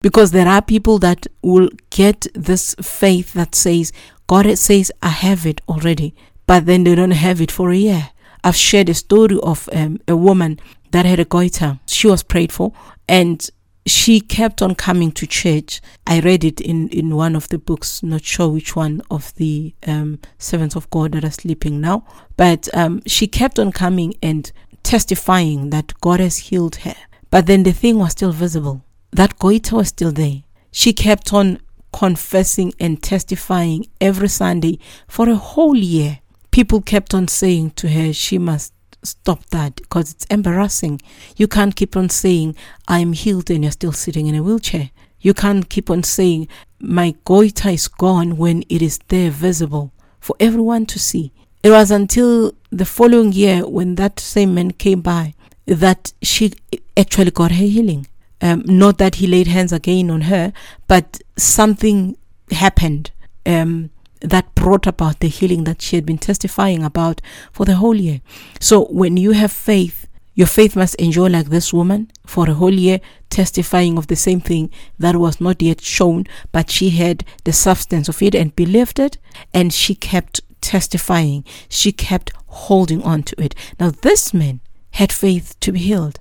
Because 0.02 0.30
there 0.30 0.49
are 0.49 0.62
people 0.62 0.99
that 1.00 1.26
will 1.42 1.68
get 1.90 2.26
this 2.35 2.75
faith 2.80 3.32
that 3.35 3.54
says, 3.54 3.92
God 4.26 4.56
says, 4.59 4.92
I 5.02 5.09
have 5.09 5.44
it 5.47 5.61
already, 5.68 6.14
but 6.47 6.66
then 6.66 6.85
they 6.85 6.94
don't 6.94 7.11
have 7.11 7.40
it 7.40 7.50
for 7.50 7.70
a 7.70 7.76
year. 7.76 8.11
I've 8.42 8.56
shared 8.56 8.88
a 8.88 8.94
story 8.94 9.38
of 9.42 9.68
um, 9.73 10.00
a 10.09 10.16
woman 10.16 10.59
that 10.92 11.04
had 11.04 11.20
a 11.20 11.25
goiter. 11.25 11.78
She 11.87 12.06
was 12.06 12.23
prayed 12.23 12.52
for 12.52 12.73
and 13.09 13.49
she 13.90 14.20
kept 14.20 14.62
on 14.62 14.76
coming 14.76 15.11
to 15.11 15.26
church. 15.26 15.80
I 16.06 16.20
read 16.20 16.44
it 16.44 16.61
in, 16.61 16.88
in 16.90 17.16
one 17.16 17.35
of 17.35 17.49
the 17.49 17.59
books, 17.59 18.04
not 18.04 18.25
sure 18.25 18.49
which 18.49 18.76
one 18.76 19.02
of 19.11 19.35
the 19.35 19.75
um, 19.85 20.20
servants 20.38 20.76
of 20.76 20.88
God 20.90 21.12
that 21.12 21.25
are 21.25 21.30
sleeping 21.32 21.80
now, 21.80 22.06
but 22.37 22.68
um, 22.73 23.02
she 23.06 23.26
kept 23.26 23.59
on 23.59 23.73
coming 23.73 24.14
and 24.23 24.52
testifying 24.85 25.70
that 25.70 25.92
God 26.00 26.20
has 26.20 26.37
healed 26.37 26.76
her. 26.76 26.94
But 27.30 27.47
then 27.47 27.64
the 27.64 27.73
thing 27.73 27.99
was 27.99 28.12
still 28.12 28.30
visible. 28.30 28.85
That 29.11 29.38
goiter 29.40 29.76
was 29.76 29.88
still 29.88 30.12
there. 30.12 30.44
She 30.70 30.92
kept 30.92 31.32
on 31.32 31.59
confessing 31.92 32.73
and 32.78 33.02
testifying 33.02 33.87
every 34.00 34.28
Sunday 34.28 34.78
for 35.09 35.28
a 35.28 35.35
whole 35.35 35.76
year. 35.76 36.20
People 36.52 36.80
kept 36.80 37.12
on 37.12 37.26
saying 37.26 37.73
to 37.73 37.88
her 37.88 38.12
she 38.12 38.38
must 38.38 38.73
stop 39.02 39.45
that 39.47 39.76
because 39.76 40.12
it's 40.12 40.25
embarrassing. 40.26 41.00
You 41.37 41.49
can't 41.49 41.76
keep 41.76 41.97
on 41.97 42.09
saying, 42.09 42.57
I'm 42.88 43.12
healed 43.12 43.50
and 43.50 43.64
you're 43.64 43.73
still 43.73 43.92
sitting 43.92 44.26
in 44.26 44.35
a 44.35 44.42
wheelchair. 44.42 44.90
You 45.21 45.35
can't 45.35 45.69
keep 45.69 45.90
on 45.90 46.02
saying, 46.02 46.49
my 46.78 47.14
goiter 47.25 47.71
is 47.71 47.88
gone 47.88 48.37
when 48.37 48.64
it 48.69 48.83
is 48.83 48.99
there 49.09 49.30
visible 49.30 49.92
for 50.19 50.35
everyone 50.40 50.87
to 50.87 50.99
see. 50.99 51.33
It 51.62 51.71
was 51.71 51.90
until 51.90 52.54
the 52.71 52.87
following 52.87 53.33
year 53.33 53.66
when 53.66 53.97
that 53.97 54.19
same 54.19 54.54
man 54.54 54.71
came 54.73 55.02
by 55.02 55.35
that 55.66 56.12
she 56.23 56.52
actually 56.97 57.30
got 57.30 57.50
her 57.52 57.64
healing. 57.64 58.07
Um, 58.40 58.62
not 58.64 58.97
that 58.99 59.16
he 59.16 59.26
laid 59.26 59.47
hands 59.47 59.73
again 59.73 60.11
on 60.11 60.23
her, 60.23 60.52
but 60.88 61.21
something 61.37 62.16
happened. 62.50 63.11
Um, 63.45 63.90
that 64.20 64.54
brought 64.54 64.86
about 64.86 65.20
the 65.20 65.28
healing 65.28 65.64
that 65.64 65.82
she 65.82 65.96
had 65.96 66.06
been 66.06 66.18
testifying 66.18 66.82
about 66.82 67.20
for 67.52 67.64
the 67.64 67.76
whole 67.76 67.96
year. 67.96 68.20
So 68.60 68.86
when 68.86 69.16
you 69.16 69.32
have 69.32 69.52
faith, 69.52 70.06
your 70.34 70.46
faith 70.46 70.76
must 70.76 70.94
endure 70.96 71.28
like 71.28 71.48
this 71.48 71.72
woman 71.72 72.10
for 72.24 72.48
a 72.48 72.54
whole 72.54 72.72
year, 72.72 73.00
testifying 73.28 73.98
of 73.98 74.06
the 74.06 74.16
same 74.16 74.40
thing 74.40 74.70
that 74.98 75.16
was 75.16 75.40
not 75.40 75.60
yet 75.60 75.80
shown, 75.80 76.26
but 76.52 76.70
she 76.70 76.90
had 76.90 77.24
the 77.44 77.52
substance 77.52 78.08
of 78.08 78.22
it 78.22 78.34
and 78.34 78.56
believed 78.56 78.98
it, 78.98 79.18
and 79.52 79.72
she 79.72 79.94
kept 79.94 80.40
testifying. 80.60 81.44
She 81.68 81.92
kept 81.92 82.32
holding 82.46 83.02
on 83.02 83.22
to 83.24 83.42
it. 83.42 83.54
Now, 83.78 83.90
this 83.90 84.32
man 84.32 84.60
had 84.92 85.12
faith 85.12 85.58
to 85.60 85.72
be 85.72 85.80
healed. 85.80 86.18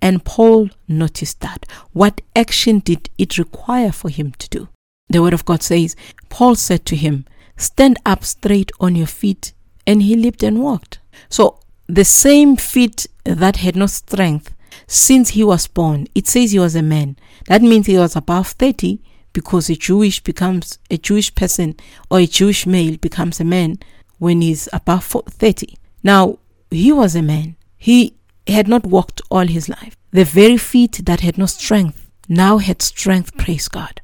And 0.00 0.24
Paul 0.24 0.70
noticed 0.88 1.40
that. 1.40 1.64
What 1.92 2.20
action 2.34 2.80
did 2.80 3.08
it 3.18 3.38
require 3.38 3.92
for 3.92 4.08
him 4.08 4.32
to 4.32 4.48
do? 4.48 4.68
The 5.08 5.22
word 5.22 5.34
of 5.34 5.44
God 5.44 5.62
says, 5.62 5.94
Paul 6.28 6.56
said 6.56 6.84
to 6.86 6.96
him, 6.96 7.26
Stand 7.56 7.98
up 8.04 8.24
straight 8.24 8.72
on 8.80 8.96
your 8.96 9.06
feet. 9.06 9.52
And 9.86 10.02
he 10.02 10.16
leaped 10.16 10.42
and 10.42 10.60
walked. 10.60 11.00
So 11.28 11.60
the 11.86 12.04
same 12.04 12.56
feet 12.56 13.06
that 13.24 13.56
had 13.56 13.76
no 13.76 13.86
strength 13.86 14.54
since 14.86 15.30
he 15.30 15.42
was 15.42 15.66
born, 15.66 16.06
it 16.14 16.26
says 16.26 16.52
he 16.52 16.58
was 16.58 16.76
a 16.76 16.82
man. 16.82 17.16
That 17.46 17.62
means 17.62 17.86
he 17.86 17.98
was 17.98 18.14
above 18.14 18.48
30 18.48 19.00
because 19.32 19.70
a 19.70 19.74
Jewish 19.74 20.20
becomes 20.20 20.78
a 20.90 20.98
Jewish 20.98 21.34
person 21.34 21.74
or 22.10 22.18
a 22.20 22.26
Jewish 22.26 22.66
male 22.66 22.96
becomes 22.98 23.40
a 23.40 23.44
man 23.44 23.78
when 24.18 24.42
he's 24.42 24.68
above 24.72 25.04
30. 25.04 25.76
Now, 26.02 26.38
he 26.70 26.92
was 26.92 27.14
a 27.16 27.22
man. 27.22 27.56
He 27.78 28.16
had 28.46 28.68
not 28.68 28.86
walked 28.86 29.20
all 29.30 29.46
his 29.46 29.68
life. 29.68 29.96
The 30.10 30.24
very 30.24 30.58
feet 30.58 31.00
that 31.06 31.20
had 31.20 31.38
no 31.38 31.46
strength 31.46 32.10
now 32.28 32.58
had 32.58 32.82
strength, 32.82 33.36
praise 33.36 33.68
God. 33.68 34.01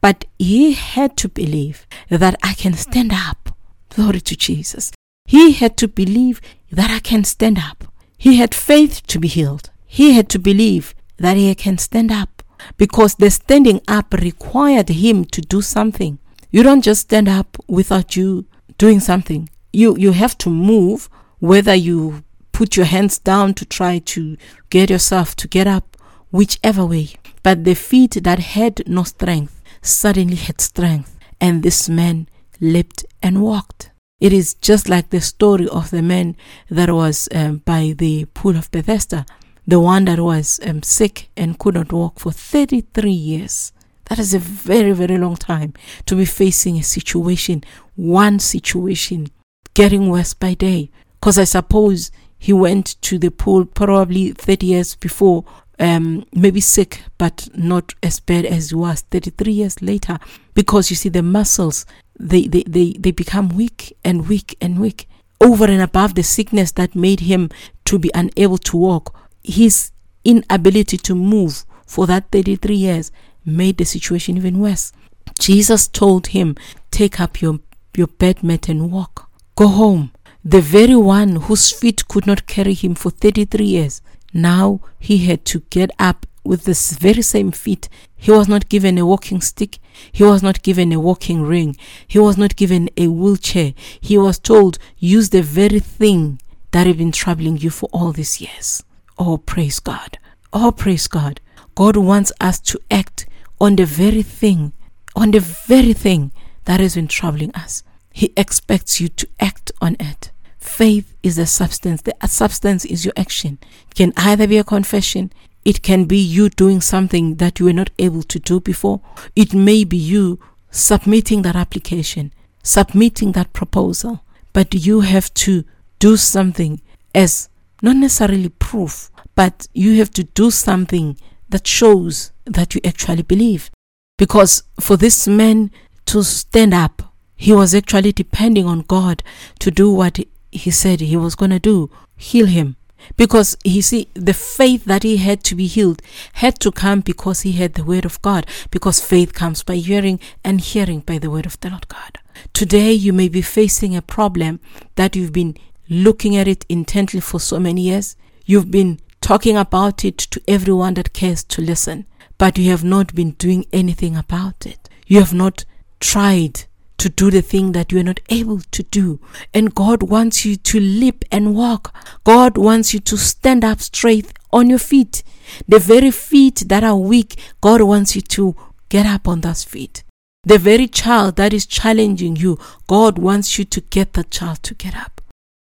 But 0.00 0.24
he 0.38 0.72
had 0.72 1.16
to 1.18 1.28
believe 1.28 1.86
that 2.08 2.36
I 2.42 2.54
can 2.54 2.74
stand 2.74 3.12
up. 3.12 3.54
Glory 3.90 4.20
to 4.20 4.36
Jesus. 4.36 4.92
He 5.26 5.52
had 5.52 5.76
to 5.78 5.88
believe 5.88 6.40
that 6.72 6.90
I 6.90 7.00
can 7.00 7.24
stand 7.24 7.58
up. 7.58 7.84
He 8.16 8.36
had 8.36 8.54
faith 8.54 9.06
to 9.08 9.18
be 9.18 9.28
healed. 9.28 9.70
He 9.86 10.12
had 10.12 10.28
to 10.30 10.38
believe 10.38 10.94
that 11.18 11.36
he 11.36 11.54
can 11.54 11.78
stand 11.78 12.10
up 12.10 12.42
because 12.76 13.14
the 13.14 13.30
standing 13.30 13.80
up 13.88 14.12
required 14.14 14.88
him 14.88 15.24
to 15.26 15.40
do 15.40 15.62
something. 15.62 16.18
You 16.50 16.62
don't 16.62 16.82
just 16.82 17.02
stand 17.02 17.28
up 17.28 17.56
without 17.66 18.16
you 18.16 18.46
doing 18.78 19.00
something. 19.00 19.48
You 19.72 19.96
you 19.96 20.12
have 20.12 20.36
to 20.38 20.50
move 20.50 21.08
whether 21.38 21.74
you 21.74 22.24
put 22.52 22.76
your 22.76 22.86
hands 22.86 23.18
down 23.18 23.54
to 23.54 23.64
try 23.64 23.98
to 23.98 24.36
get 24.68 24.90
yourself 24.90 25.36
to 25.36 25.48
get 25.48 25.66
up 25.66 25.96
whichever 26.30 26.84
way. 26.84 27.10
But 27.42 27.64
the 27.64 27.74
feet 27.74 28.18
that 28.22 28.38
had 28.38 28.82
no 28.86 29.04
strength 29.04 29.59
suddenly 29.82 30.36
had 30.36 30.60
strength, 30.60 31.18
and 31.40 31.62
this 31.62 31.88
man 31.88 32.28
leaped 32.60 33.04
and 33.22 33.42
walked. 33.42 33.90
It 34.20 34.32
is 34.32 34.54
just 34.54 34.88
like 34.88 35.10
the 35.10 35.20
story 35.20 35.66
of 35.68 35.90
the 35.90 36.02
man 36.02 36.36
that 36.68 36.90
was 36.90 37.28
um, 37.34 37.58
by 37.64 37.94
the 37.96 38.26
pool 38.34 38.56
of 38.56 38.70
Bethesda, 38.70 39.24
the 39.66 39.80
one 39.80 40.04
that 40.04 40.20
was 40.20 40.60
um, 40.66 40.82
sick 40.82 41.30
and 41.36 41.58
could 41.58 41.74
not 41.74 41.92
walk 41.92 42.20
for 42.20 42.30
33 42.30 43.10
years. 43.10 43.72
That 44.10 44.18
is 44.18 44.34
a 44.34 44.38
very, 44.38 44.92
very 44.92 45.16
long 45.16 45.36
time 45.36 45.72
to 46.06 46.16
be 46.16 46.24
facing 46.24 46.76
a 46.76 46.82
situation, 46.82 47.64
one 47.94 48.40
situation, 48.40 49.28
getting 49.72 50.10
worse 50.10 50.34
by 50.34 50.54
day. 50.54 50.90
Because 51.18 51.38
I 51.38 51.44
suppose 51.44 52.10
he 52.38 52.52
went 52.52 53.00
to 53.02 53.18
the 53.18 53.30
pool 53.30 53.64
probably 53.64 54.32
30 54.32 54.66
years 54.66 54.94
before 54.96 55.44
um, 55.80 56.26
maybe 56.32 56.60
sick, 56.60 57.02
but 57.18 57.48
not 57.54 57.94
as 58.02 58.20
bad 58.20 58.44
as 58.44 58.68
he 58.70 58.76
was 58.76 59.00
33 59.00 59.52
years 59.52 59.82
later. 59.82 60.18
Because 60.54 60.90
you 60.90 60.96
see, 60.96 61.08
the 61.08 61.22
muscles, 61.22 61.86
they, 62.18 62.46
they, 62.46 62.62
they, 62.64 62.92
they 62.98 63.10
become 63.10 63.48
weak 63.48 63.96
and 64.04 64.28
weak 64.28 64.56
and 64.60 64.78
weak. 64.78 65.08
Over 65.40 65.64
and 65.64 65.80
above 65.80 66.14
the 66.14 66.22
sickness 66.22 66.72
that 66.72 66.94
made 66.94 67.20
him 67.20 67.48
to 67.86 67.98
be 67.98 68.10
unable 68.14 68.58
to 68.58 68.76
walk, 68.76 69.18
his 69.42 69.90
inability 70.22 70.98
to 70.98 71.14
move 71.14 71.64
for 71.86 72.06
that 72.06 72.30
33 72.30 72.76
years 72.76 73.10
made 73.46 73.78
the 73.78 73.84
situation 73.84 74.36
even 74.36 74.60
worse. 74.60 74.92
Jesus 75.38 75.88
told 75.88 76.28
him, 76.28 76.56
Take 76.90 77.18
up 77.20 77.40
your, 77.40 77.60
your 77.96 78.08
bed 78.08 78.42
mat 78.42 78.68
and 78.68 78.92
walk. 78.92 79.30
Go 79.56 79.68
home. 79.68 80.12
The 80.44 80.60
very 80.60 80.96
one 80.96 81.36
whose 81.36 81.70
feet 81.70 82.06
could 82.06 82.26
not 82.26 82.46
carry 82.46 82.74
him 82.74 82.94
for 82.94 83.10
33 83.10 83.64
years 83.64 84.02
now 84.32 84.80
he 84.98 85.18
had 85.26 85.44
to 85.46 85.60
get 85.70 85.90
up 85.98 86.26
with 86.44 86.64
this 86.64 86.92
very 86.92 87.22
same 87.22 87.52
feet. 87.52 87.88
He 88.16 88.30
was 88.30 88.48
not 88.48 88.68
given 88.68 88.98
a 88.98 89.06
walking 89.06 89.40
stick. 89.40 89.78
He 90.12 90.24
was 90.24 90.42
not 90.42 90.62
given 90.62 90.92
a 90.92 91.00
walking 91.00 91.42
ring. 91.42 91.76
He 92.06 92.18
was 92.18 92.36
not 92.36 92.56
given 92.56 92.88
a 92.96 93.08
wheelchair. 93.08 93.74
He 94.00 94.16
was 94.16 94.38
told, 94.38 94.78
use 94.98 95.30
the 95.30 95.42
very 95.42 95.80
thing 95.80 96.40
that 96.72 96.86
had 96.86 96.98
been 96.98 97.12
troubling 97.12 97.58
you 97.58 97.70
for 97.70 97.88
all 97.92 98.12
these 98.12 98.40
years. 98.40 98.82
Oh, 99.18 99.38
praise 99.38 99.80
God. 99.80 100.18
Oh, 100.52 100.72
praise 100.72 101.06
God. 101.08 101.40
God 101.74 101.96
wants 101.96 102.32
us 102.40 102.58
to 102.60 102.80
act 102.90 103.26
on 103.60 103.76
the 103.76 103.84
very 103.84 104.22
thing, 104.22 104.72
on 105.14 105.30
the 105.30 105.40
very 105.40 105.92
thing 105.92 106.32
that 106.64 106.80
has 106.80 106.94
been 106.94 107.08
troubling 107.08 107.54
us. 107.54 107.82
He 108.12 108.32
expects 108.36 109.00
you 109.00 109.08
to 109.08 109.28
act 109.38 109.72
on 109.80 109.96
it. 110.00 110.29
Faith 110.60 111.16
is 111.22 111.38
a 111.38 111.46
substance. 111.46 112.02
The 112.02 112.14
substance 112.26 112.84
is 112.84 113.04
your 113.04 113.14
action. 113.16 113.58
It 113.90 113.94
can 113.94 114.12
either 114.16 114.46
be 114.46 114.58
a 114.58 114.64
confession, 114.64 115.32
it 115.64 115.82
can 115.82 116.04
be 116.04 116.18
you 116.18 116.48
doing 116.50 116.80
something 116.80 117.36
that 117.36 117.58
you 117.58 117.66
were 117.66 117.72
not 117.72 117.90
able 117.98 118.22
to 118.24 118.38
do 118.38 118.60
before. 118.60 119.00
It 119.34 119.52
may 119.54 119.84
be 119.84 119.96
you 119.96 120.38
submitting 120.70 121.42
that 121.42 121.56
application, 121.56 122.32
submitting 122.62 123.32
that 123.32 123.52
proposal. 123.52 124.24
But 124.52 124.74
you 124.74 125.00
have 125.00 125.32
to 125.34 125.64
do 125.98 126.16
something 126.16 126.80
as 127.14 127.48
not 127.82 127.96
necessarily 127.96 128.48
proof, 128.48 129.10
but 129.34 129.66
you 129.74 129.96
have 129.98 130.10
to 130.12 130.24
do 130.24 130.50
something 130.50 131.16
that 131.48 131.66
shows 131.66 132.32
that 132.44 132.74
you 132.74 132.80
actually 132.84 133.22
believe. 133.22 133.70
Because 134.18 134.64
for 134.78 134.96
this 134.96 135.26
man 135.26 135.70
to 136.06 136.22
stand 136.22 136.74
up, 136.74 137.14
he 137.36 137.52
was 137.52 137.74
actually 137.74 138.12
depending 138.12 138.66
on 138.66 138.82
God 138.82 139.22
to 139.60 139.70
do 139.70 139.90
what 139.90 140.18
he 140.50 140.70
said 140.70 141.00
he 141.00 141.16
was 141.16 141.34
going 141.34 141.50
to 141.50 141.58
do 141.58 141.90
heal 142.16 142.46
him 142.46 142.76
because 143.16 143.56
he 143.64 143.80
see 143.80 144.08
the 144.12 144.34
faith 144.34 144.84
that 144.84 145.02
he 145.02 145.16
had 145.16 145.42
to 145.42 145.54
be 145.54 145.66
healed 145.66 146.02
had 146.34 146.58
to 146.60 146.70
come 146.70 147.00
because 147.00 147.40
he 147.42 147.52
had 147.52 147.74
the 147.74 147.84
word 147.84 148.04
of 148.04 148.20
god 148.20 148.46
because 148.70 149.00
faith 149.00 149.32
comes 149.32 149.62
by 149.62 149.76
hearing 149.76 150.20
and 150.44 150.60
hearing 150.60 151.00
by 151.00 151.18
the 151.18 151.30
word 151.30 151.46
of 151.46 151.58
the 151.60 151.70
lord 151.70 151.88
god 151.88 152.18
today 152.52 152.92
you 152.92 153.12
may 153.12 153.28
be 153.28 153.40
facing 153.40 153.96
a 153.96 154.02
problem 154.02 154.60
that 154.96 155.16
you've 155.16 155.32
been 155.32 155.56
looking 155.90 156.36
at 156.36 156.48
it 156.48 156.64
intently 156.68 157.20
for 157.20 157.40
so 157.40 157.58
many 157.58 157.82
years. 157.82 158.16
You've 158.46 158.70
been 158.70 159.00
talking 159.20 159.56
about 159.56 160.04
it 160.04 160.16
to 160.18 160.40
everyone 160.48 160.94
that 160.94 161.12
cares 161.12 161.44
to 161.44 161.60
listen, 161.60 162.06
but 162.38 162.56
you 162.56 162.70
have 162.70 162.84
not 162.84 163.14
been 163.14 163.32
doing 163.32 163.66
anything 163.72 164.16
about 164.16 164.64
it. 164.64 164.88
You 165.06 165.18
have 165.18 165.34
not 165.34 165.64
tried 165.98 166.64
to 167.00 167.08
do 167.08 167.30
the 167.30 167.40
thing 167.40 167.72
that 167.72 167.90
you 167.90 167.98
are 167.98 168.04
not 168.04 168.20
able 168.28 168.60
to 168.60 168.82
do. 168.82 169.20
And 169.54 169.74
God 169.74 170.02
wants 170.02 170.44
you 170.44 170.56
to 170.56 170.78
leap 170.78 171.24
and 171.32 171.54
walk. 171.54 171.94
God 172.24 172.58
wants 172.58 172.92
you 172.92 173.00
to 173.00 173.16
stand 173.16 173.64
up 173.64 173.80
straight 173.80 174.34
on 174.52 174.68
your 174.68 174.78
feet. 174.78 175.22
The 175.66 175.78
very 175.78 176.10
feet 176.10 176.64
that 176.66 176.84
are 176.84 176.96
weak, 176.96 177.36
God 177.62 177.80
wants 177.80 178.14
you 178.14 178.20
to 178.20 178.54
get 178.90 179.06
up 179.06 179.26
on 179.26 179.40
those 179.40 179.64
feet. 179.64 180.04
The 180.44 180.58
very 180.58 180.86
child 180.86 181.36
that 181.36 181.54
is 181.54 181.64
challenging 181.66 182.36
you, 182.36 182.58
God 182.86 183.18
wants 183.18 183.58
you 183.58 183.64
to 183.64 183.80
get 183.80 184.12
the 184.12 184.24
child 184.24 184.62
to 184.64 184.74
get 184.74 184.94
up. 184.94 185.22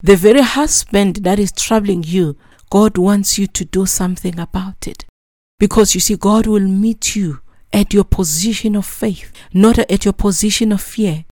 The 0.02 0.16
very 0.16 0.42
husband 0.42 1.18
that 1.18 1.38
is 1.38 1.52
troubling 1.52 2.04
you, 2.04 2.38
God 2.72 2.98
wants 2.98 3.38
you 3.38 3.46
to 3.46 3.66
do 3.66 3.86
something 3.86 4.40
about 4.40 4.88
it. 4.88 5.06
Because 5.60 5.94
you 5.94 6.02
see, 6.02 6.16
God 6.16 6.48
will 6.48 6.68
meet 6.68 7.16
you 7.16 7.42
at 7.72 7.94
your 7.94 8.04
position 8.04 8.76
of 8.76 8.86
faith, 8.86 9.32
not 9.54 9.80
at 9.80 10.06
your 10.06 10.14
position 10.14 10.72
of 10.72 10.82
fear, 10.82 11.26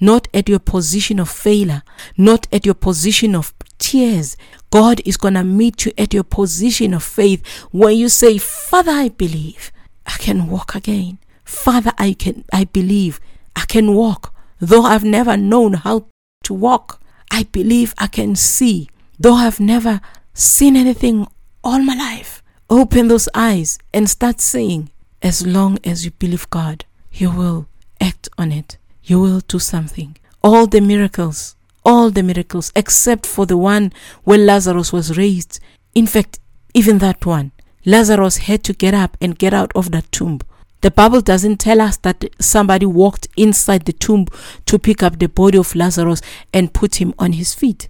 not 0.00 0.28
at 0.34 0.48
your 0.48 0.58
position 0.58 1.20
of 1.20 1.30
failure, 1.30 1.82
not 2.16 2.46
at 2.52 2.66
your 2.66 2.74
position 2.74 3.34
of 3.34 3.54
tears. 3.78 4.36
God 4.70 5.00
is 5.04 5.16
going 5.16 5.34
to 5.34 5.44
meet 5.44 5.86
you 5.86 5.92
at 5.96 6.12
your 6.12 6.24
position 6.24 6.94
of 6.94 7.02
faith 7.02 7.46
when 7.70 7.96
you 7.96 8.08
say, 8.08 8.38
Father, 8.38 8.90
I 8.90 9.08
believe 9.08 9.70
I 10.06 10.16
can 10.18 10.48
walk 10.48 10.74
again. 10.74 11.18
Father, 11.44 11.92
I 11.98 12.14
can, 12.14 12.44
I 12.52 12.64
believe 12.64 13.20
I 13.54 13.64
can 13.66 13.94
walk, 13.94 14.34
though 14.58 14.82
I've 14.82 15.04
never 15.04 15.36
known 15.36 15.74
how 15.74 16.06
to 16.44 16.54
walk. 16.54 17.00
I 17.30 17.44
believe 17.44 17.94
I 17.98 18.06
can 18.06 18.34
see, 18.34 18.88
though 19.18 19.34
I've 19.34 19.60
never 19.60 20.00
seen 20.32 20.76
anything 20.76 21.26
all 21.62 21.80
my 21.80 21.94
life. 21.94 22.42
Open 22.70 23.08
those 23.08 23.28
eyes 23.34 23.78
and 23.92 24.08
start 24.08 24.40
seeing, 24.40 24.90
as 25.24 25.46
long 25.46 25.78
as 25.84 26.04
you 26.04 26.10
believe 26.10 26.48
God, 26.50 26.84
you 27.10 27.30
will 27.30 27.66
act 27.98 28.28
on 28.36 28.52
it. 28.52 28.76
You 29.02 29.18
will 29.18 29.40
do 29.40 29.58
something. 29.58 30.16
All 30.42 30.66
the 30.66 30.80
miracles, 30.80 31.56
all 31.82 32.10
the 32.10 32.22
miracles, 32.22 32.70
except 32.76 33.24
for 33.24 33.46
the 33.46 33.56
one 33.56 33.92
where 34.24 34.38
Lazarus 34.38 34.92
was 34.92 35.16
raised. 35.16 35.60
In 35.94 36.06
fact, 36.06 36.40
even 36.74 36.98
that 36.98 37.24
one, 37.24 37.52
Lazarus 37.86 38.36
had 38.36 38.62
to 38.64 38.74
get 38.74 38.92
up 38.92 39.16
and 39.20 39.38
get 39.38 39.54
out 39.54 39.72
of 39.74 39.90
that 39.92 40.12
tomb. 40.12 40.40
The 40.82 40.90
Bible 40.90 41.22
doesn't 41.22 41.56
tell 41.56 41.80
us 41.80 41.96
that 41.98 42.26
somebody 42.38 42.84
walked 42.84 43.28
inside 43.36 43.86
the 43.86 43.94
tomb 43.94 44.26
to 44.66 44.78
pick 44.78 45.02
up 45.02 45.18
the 45.18 45.28
body 45.28 45.56
of 45.56 45.74
Lazarus 45.74 46.20
and 46.52 46.74
put 46.74 46.96
him 46.96 47.14
on 47.18 47.32
his 47.32 47.54
feet. 47.54 47.88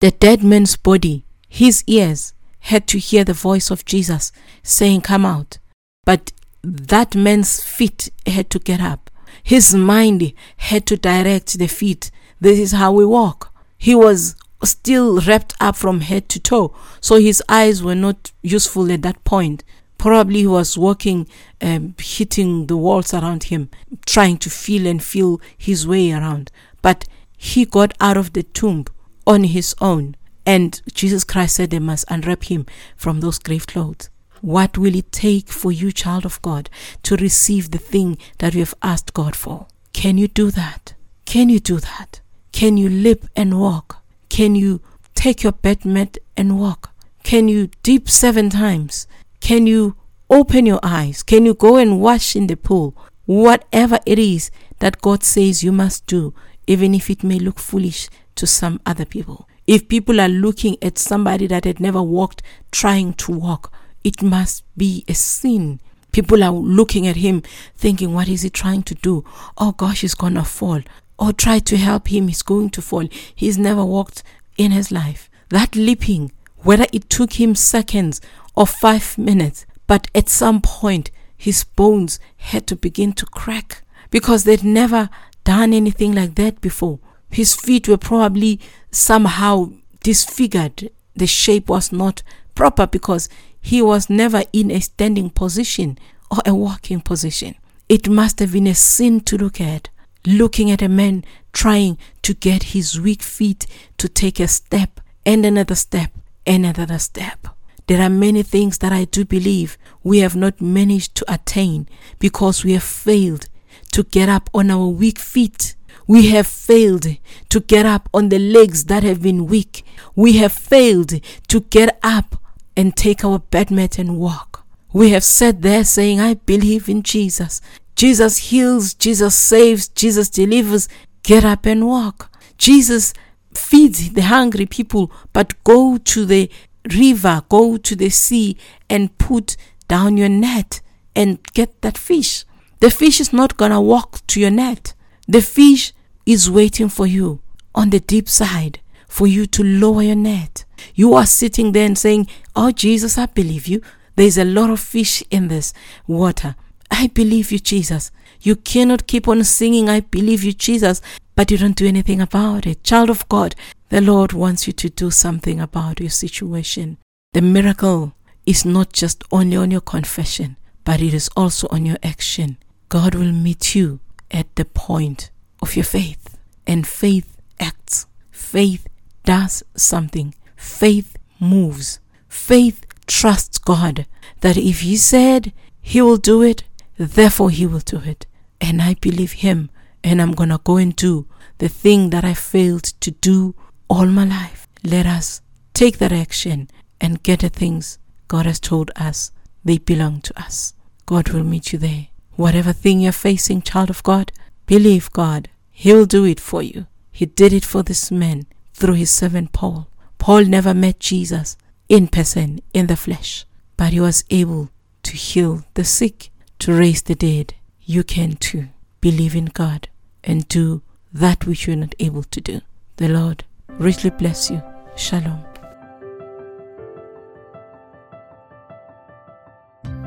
The 0.00 0.12
dead 0.12 0.44
man's 0.44 0.76
body, 0.76 1.24
his 1.48 1.82
ears, 1.88 2.34
had 2.60 2.86
to 2.88 2.98
hear 3.00 3.24
the 3.24 3.32
voice 3.32 3.70
of 3.72 3.84
Jesus 3.84 4.30
saying, 4.62 5.00
Come 5.00 5.26
out. 5.26 5.58
But 6.04 6.32
that 6.76 7.14
man's 7.14 7.62
feet 7.62 8.10
had 8.26 8.50
to 8.50 8.58
get 8.58 8.80
up. 8.80 9.10
His 9.42 9.74
mind 9.74 10.32
had 10.58 10.86
to 10.86 10.96
direct 10.96 11.58
the 11.58 11.66
feet. 11.68 12.10
This 12.40 12.58
is 12.58 12.72
how 12.72 12.92
we 12.92 13.04
walk. 13.04 13.52
He 13.78 13.94
was 13.94 14.36
still 14.62 15.20
wrapped 15.20 15.54
up 15.60 15.76
from 15.76 16.00
head 16.00 16.28
to 16.30 16.40
toe, 16.40 16.74
so 17.00 17.16
his 17.16 17.42
eyes 17.48 17.82
were 17.82 17.94
not 17.94 18.32
useful 18.42 18.90
at 18.92 19.02
that 19.02 19.22
point. 19.24 19.64
Probably 19.96 20.40
he 20.40 20.46
was 20.46 20.78
walking, 20.78 21.26
um, 21.60 21.94
hitting 21.98 22.66
the 22.66 22.76
walls 22.76 23.12
around 23.14 23.44
him, 23.44 23.70
trying 24.06 24.38
to 24.38 24.50
feel 24.50 24.86
and 24.86 25.02
feel 25.02 25.40
his 25.56 25.86
way 25.86 26.12
around. 26.12 26.52
But 26.82 27.06
he 27.36 27.64
got 27.64 27.94
out 28.00 28.16
of 28.16 28.32
the 28.32 28.42
tomb 28.42 28.84
on 29.26 29.44
his 29.44 29.74
own. 29.80 30.16
And 30.46 30.80
Jesus 30.94 31.24
Christ 31.24 31.56
said 31.56 31.70
they 31.70 31.78
must 31.78 32.04
unwrap 32.08 32.44
him 32.44 32.66
from 32.96 33.20
those 33.20 33.38
grave 33.38 33.66
clothes. 33.66 34.08
What 34.40 34.78
will 34.78 34.94
it 34.94 35.12
take 35.12 35.48
for 35.48 35.72
you, 35.72 35.92
child 35.92 36.24
of 36.24 36.40
God, 36.42 36.70
to 37.02 37.16
receive 37.16 37.70
the 37.70 37.78
thing 37.78 38.18
that 38.38 38.54
you 38.54 38.60
have 38.60 38.74
asked 38.82 39.14
God 39.14 39.34
for? 39.34 39.66
Can 39.92 40.18
you 40.18 40.28
do 40.28 40.50
that? 40.50 40.94
Can 41.24 41.48
you 41.48 41.60
do 41.60 41.78
that? 41.80 42.20
Can 42.52 42.76
you 42.76 42.88
leap 42.88 43.26
and 43.36 43.60
walk? 43.60 44.02
Can 44.28 44.54
you 44.54 44.80
take 45.14 45.42
your 45.42 45.52
bed 45.52 45.84
mat 45.84 46.18
and 46.36 46.58
walk? 46.58 46.90
Can 47.22 47.48
you 47.48 47.70
dip 47.82 48.08
seven 48.08 48.50
times? 48.50 49.06
Can 49.40 49.66
you 49.66 49.96
open 50.30 50.66
your 50.66 50.80
eyes? 50.82 51.22
Can 51.22 51.44
you 51.44 51.54
go 51.54 51.76
and 51.76 52.00
wash 52.00 52.36
in 52.36 52.46
the 52.46 52.56
pool? 52.56 52.96
Whatever 53.26 53.98
it 54.06 54.18
is 54.18 54.50
that 54.78 55.00
God 55.00 55.22
says 55.22 55.62
you 55.62 55.72
must 55.72 56.06
do, 56.06 56.32
even 56.66 56.94
if 56.94 57.10
it 57.10 57.24
may 57.24 57.38
look 57.38 57.58
foolish 57.58 58.08
to 58.36 58.46
some 58.46 58.80
other 58.86 59.04
people. 59.04 59.48
If 59.66 59.88
people 59.88 60.20
are 60.20 60.28
looking 60.28 60.76
at 60.80 60.96
somebody 60.96 61.46
that 61.48 61.64
had 61.64 61.80
never 61.80 62.02
walked 62.02 62.42
trying 62.70 63.12
to 63.14 63.32
walk, 63.32 63.72
it 64.08 64.22
must 64.22 64.64
be 64.74 65.04
a 65.06 65.14
sin. 65.14 65.80
People 66.12 66.42
are 66.42 66.50
looking 66.50 67.06
at 67.06 67.16
him 67.16 67.42
thinking, 67.76 68.14
what 68.14 68.26
is 68.26 68.40
he 68.40 68.48
trying 68.48 68.82
to 68.84 68.94
do? 68.94 69.22
Oh 69.58 69.72
gosh, 69.72 70.00
he's 70.00 70.14
gonna 70.14 70.44
fall. 70.44 70.80
Or 71.18 71.34
try 71.34 71.58
to 71.58 71.76
help 71.76 72.08
him, 72.08 72.28
he's 72.28 72.40
going 72.42 72.70
to 72.70 72.80
fall. 72.80 73.06
He's 73.34 73.58
never 73.58 73.84
walked 73.84 74.22
in 74.56 74.70
his 74.70 74.90
life. 74.90 75.28
That 75.50 75.76
leaping, 75.76 76.32
whether 76.62 76.86
it 76.90 77.10
took 77.10 77.34
him 77.34 77.54
seconds 77.54 78.22
or 78.56 78.66
five 78.66 79.18
minutes, 79.18 79.66
but 79.86 80.08
at 80.14 80.30
some 80.30 80.62
point 80.62 81.10
his 81.36 81.64
bones 81.64 82.18
had 82.38 82.66
to 82.68 82.76
begin 82.76 83.12
to 83.12 83.26
crack 83.26 83.82
because 84.10 84.44
they'd 84.44 84.64
never 84.64 85.10
done 85.44 85.74
anything 85.74 86.14
like 86.14 86.34
that 86.36 86.62
before. 86.62 86.98
His 87.30 87.54
feet 87.54 87.88
were 87.88 87.98
probably 87.98 88.58
somehow 88.90 89.72
disfigured. 90.02 90.88
The 91.14 91.26
shape 91.26 91.68
was 91.68 91.92
not 91.92 92.22
proper 92.58 92.88
because 92.88 93.28
he 93.60 93.80
was 93.80 94.10
never 94.10 94.42
in 94.52 94.68
a 94.72 94.80
standing 94.80 95.30
position 95.30 95.96
or 96.28 96.38
a 96.44 96.52
walking 96.52 97.00
position. 97.00 97.54
It 97.88 98.08
must 98.08 98.40
have 98.40 98.52
been 98.52 98.66
a 98.66 98.74
sin 98.74 99.20
to 99.20 99.38
look 99.38 99.60
at, 99.60 99.90
looking 100.26 100.68
at 100.72 100.82
a 100.82 100.88
man 100.88 101.24
trying 101.52 101.98
to 102.22 102.34
get 102.34 102.74
his 102.74 103.00
weak 103.00 103.22
feet 103.22 103.64
to 103.98 104.08
take 104.08 104.40
a 104.40 104.48
step 104.48 104.98
and 105.24 105.46
another 105.46 105.76
step 105.76 106.10
and 106.44 106.66
another 106.66 106.98
step. 106.98 107.46
There 107.86 108.02
are 108.02 108.10
many 108.10 108.42
things 108.42 108.78
that 108.78 108.92
I 108.92 109.04
do 109.04 109.24
believe 109.24 109.78
we 110.02 110.18
have 110.18 110.34
not 110.34 110.60
managed 110.60 111.14
to 111.14 111.32
attain 111.32 111.88
because 112.18 112.64
we 112.64 112.72
have 112.72 112.82
failed 112.82 113.46
to 113.92 114.02
get 114.02 114.28
up 114.28 114.50
on 114.52 114.68
our 114.68 114.88
weak 114.88 115.20
feet. 115.20 115.76
We 116.08 116.30
have 116.30 116.48
failed 116.48 117.06
to 117.50 117.60
get 117.60 117.86
up 117.86 118.08
on 118.12 118.30
the 118.30 118.40
legs 118.40 118.86
that 118.86 119.04
have 119.04 119.22
been 119.22 119.46
weak. 119.46 119.84
We 120.16 120.38
have 120.38 120.52
failed 120.52 121.20
to 121.46 121.60
get 121.60 122.00
up 122.02 122.34
and 122.78 122.96
take 122.96 123.24
our 123.24 123.40
bed 123.40 123.72
mat 123.72 123.98
and 123.98 124.16
walk. 124.16 124.64
We 124.92 125.10
have 125.10 125.24
sat 125.24 125.62
there 125.62 125.82
saying, 125.82 126.20
I 126.20 126.34
believe 126.34 126.88
in 126.88 127.02
Jesus. 127.02 127.60
Jesus 127.96 128.36
heals, 128.36 128.94
Jesus 128.94 129.34
saves, 129.34 129.88
Jesus 129.88 130.28
delivers. 130.30 130.88
Get 131.24 131.44
up 131.44 131.66
and 131.66 131.88
walk. 131.88 132.30
Jesus 132.56 133.14
feeds 133.52 134.12
the 134.12 134.22
hungry 134.22 134.64
people, 134.64 135.10
but 135.32 135.62
go 135.64 135.98
to 135.98 136.24
the 136.24 136.48
river, 136.94 137.42
go 137.48 137.78
to 137.78 137.96
the 137.96 138.10
sea 138.10 138.56
and 138.88 139.18
put 139.18 139.56
down 139.88 140.16
your 140.16 140.28
net 140.28 140.80
and 141.16 141.42
get 141.54 141.82
that 141.82 141.98
fish. 141.98 142.44
The 142.78 142.90
fish 142.90 143.20
is 143.20 143.32
not 143.32 143.56
going 143.56 143.72
to 143.72 143.80
walk 143.80 144.24
to 144.28 144.40
your 144.40 144.52
net. 144.52 144.94
The 145.26 145.42
fish 145.42 145.92
is 146.24 146.48
waiting 146.48 146.88
for 146.88 147.08
you 147.08 147.40
on 147.74 147.90
the 147.90 147.98
deep 147.98 148.28
side 148.28 148.78
for 149.08 149.26
you 149.26 149.46
to 149.46 149.64
lower 149.64 150.02
your 150.02 150.14
net. 150.14 150.64
You 150.94 151.14
are 151.14 151.26
sitting 151.26 151.72
there 151.72 151.86
and 151.86 151.98
saying, 151.98 152.28
Oh, 152.56 152.70
Jesus, 152.70 153.18
I 153.18 153.26
believe 153.26 153.66
you. 153.66 153.82
There's 154.16 154.38
a 154.38 154.44
lot 154.44 154.70
of 154.70 154.80
fish 154.80 155.22
in 155.30 155.48
this 155.48 155.72
water. 156.06 156.56
I 156.90 157.06
believe 157.08 157.52
you, 157.52 157.58
Jesus. 157.58 158.10
You 158.40 158.56
cannot 158.56 159.06
keep 159.06 159.28
on 159.28 159.44
singing, 159.44 159.88
I 159.88 160.00
believe 160.00 160.44
you, 160.44 160.52
Jesus, 160.52 161.00
but 161.34 161.50
you 161.50 161.58
don't 161.58 161.76
do 161.76 161.86
anything 161.86 162.20
about 162.20 162.66
it. 162.66 162.84
Child 162.84 163.10
of 163.10 163.28
God, 163.28 163.54
the 163.90 164.00
Lord 164.00 164.32
wants 164.32 164.66
you 164.66 164.72
to 164.74 164.88
do 164.88 165.10
something 165.10 165.60
about 165.60 166.00
your 166.00 166.10
situation. 166.10 166.98
The 167.32 167.42
miracle 167.42 168.14
is 168.46 168.64
not 168.64 168.92
just 168.92 169.22
only 169.30 169.56
on 169.56 169.70
your 169.70 169.80
confession, 169.80 170.56
but 170.84 171.00
it 171.00 171.12
is 171.12 171.28
also 171.36 171.68
on 171.70 171.84
your 171.86 171.98
action. 172.02 172.58
God 172.88 173.14
will 173.14 173.32
meet 173.32 173.74
you 173.74 174.00
at 174.30 174.54
the 174.56 174.64
point 174.64 175.30
of 175.60 175.76
your 175.76 175.84
faith, 175.84 176.36
and 176.66 176.86
faith 176.86 177.36
acts. 177.60 178.06
Faith 178.30 178.86
does 179.24 179.62
something. 179.76 180.34
Faith 180.58 181.16
moves. 181.40 182.00
Faith 182.28 182.84
trusts 183.06 183.58
God 183.58 184.06
that 184.40 184.56
if 184.56 184.80
He 184.80 184.96
said 184.96 185.52
He 185.80 186.02
will 186.02 186.18
do 186.18 186.42
it, 186.42 186.64
therefore 186.98 187.50
He 187.50 187.64
will 187.64 187.78
do 187.78 188.00
it. 188.04 188.26
And 188.60 188.82
I 188.82 188.94
believe 188.94 189.32
Him, 189.32 189.70
and 190.02 190.20
I'm 190.20 190.32
going 190.32 190.50
to 190.50 190.60
go 190.62 190.76
and 190.76 190.94
do 190.94 191.26
the 191.58 191.68
thing 191.68 192.10
that 192.10 192.24
I 192.24 192.34
failed 192.34 192.84
to 192.84 193.12
do 193.12 193.54
all 193.88 194.06
my 194.06 194.24
life. 194.24 194.66
Let 194.84 195.06
us 195.06 195.40
take 195.74 195.98
that 195.98 196.12
action 196.12 196.68
and 197.00 197.22
get 197.22 197.40
the 197.40 197.48
things 197.48 197.98
God 198.26 198.44
has 198.46 198.60
told 198.60 198.90
us 198.96 199.30
they 199.64 199.78
belong 199.78 200.20
to 200.22 200.38
us. 200.40 200.74
God 201.06 201.30
will 201.30 201.44
meet 201.44 201.72
you 201.72 201.78
there. 201.78 202.08
Whatever 202.32 202.72
thing 202.72 203.00
you're 203.00 203.12
facing, 203.12 203.62
child 203.62 203.90
of 203.90 204.02
God, 204.02 204.32
believe 204.66 205.10
God. 205.12 205.48
He'll 205.70 206.06
do 206.06 206.24
it 206.24 206.40
for 206.40 206.62
you. 206.62 206.86
He 207.12 207.26
did 207.26 207.52
it 207.52 207.64
for 207.64 207.82
this 207.82 208.10
man 208.10 208.46
through 208.72 208.94
his 208.94 209.10
servant 209.10 209.52
Paul. 209.52 209.87
Paul 210.18 210.44
never 210.44 210.74
met 210.74 211.00
Jesus 211.00 211.56
in 211.88 212.08
person, 212.08 212.60
in 212.74 212.86
the 212.86 212.96
flesh, 212.96 213.46
but 213.76 213.92
he 213.92 214.00
was 214.00 214.24
able 214.30 214.70
to 215.04 215.12
heal 215.16 215.64
the 215.74 215.84
sick, 215.84 216.30
to 216.58 216.72
raise 216.72 217.02
the 217.02 217.14
dead. 217.14 217.54
You 217.82 218.04
can 218.04 218.36
too. 218.36 218.68
Believe 219.00 219.36
in 219.36 219.46
God 219.46 219.88
and 220.24 220.46
do 220.48 220.82
that 221.12 221.46
which 221.46 221.66
you're 221.66 221.76
not 221.76 221.94
able 221.98 222.24
to 222.24 222.40
do. 222.40 222.60
The 222.96 223.08
Lord 223.08 223.44
richly 223.68 224.10
bless 224.10 224.50
you. 224.50 224.62
Shalom. 224.96 225.44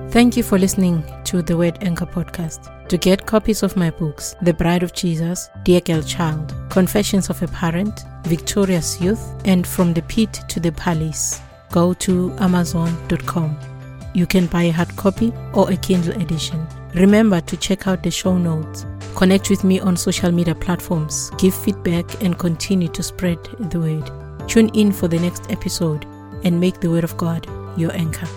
Thank 0.10 0.36
you 0.36 0.44
for 0.44 0.60
listening 0.60 1.06
to 1.24 1.42
the 1.42 1.56
Word 1.56 1.78
Anchor 1.82 2.06
podcast. 2.06 2.90
To 2.90 2.98
get 2.98 3.26
copies 3.26 3.64
of 3.64 3.78
my 3.78 3.92
books, 3.92 4.36
The 4.42 4.54
Bride 4.54 4.84
of 4.84 4.94
Jesus, 4.94 5.50
Dear 5.64 5.80
Girl 5.80 6.02
Child, 6.02 6.54
Confessions 6.72 7.30
of 7.30 7.44
a 7.44 7.48
Parent, 7.50 8.06
Victorious 8.24 9.02
Youth, 9.02 9.22
and 9.44 9.68
From 9.68 9.94
the 9.94 10.02
Pit 10.04 10.40
to 10.48 10.62
the 10.62 10.72
Palace, 10.72 11.42
go 11.70 11.94
to 11.96 12.34
Amazon.com. 12.40 13.60
You 14.14 14.26
can 14.26 14.48
buy 14.48 14.64
a 14.64 14.72
hard 14.72 14.96
copy 14.96 15.34
or 15.54 15.70
a 15.70 15.76
Kindle 15.76 16.20
edition. 16.22 16.66
Remember 16.96 17.42
to 17.42 17.58
check 17.58 17.88
out 17.88 18.04
the 18.04 18.10
show 18.10 18.38
notes. 18.38 18.86
Connect 19.16 19.50
with 19.50 19.66
me 19.66 19.82
on 19.82 19.98
social 19.98 20.32
media 20.32 20.56
platforms, 20.56 21.30
give 21.38 21.54
feedback, 21.54 22.24
and 22.24 22.40
continue 22.40 22.88
to 22.88 23.04
spread 23.04 23.44
the 23.60 23.78
word. 23.78 24.10
Tune 24.48 24.70
in 24.70 24.94
for 24.94 25.10
the 25.10 25.20
next 25.20 25.52
episode 25.52 26.06
and 26.46 26.58
make 26.58 26.80
the 26.80 26.90
Word 26.90 27.04
of 27.04 27.18
God 27.18 27.48
your 27.78 27.92
anchor. 27.92 28.28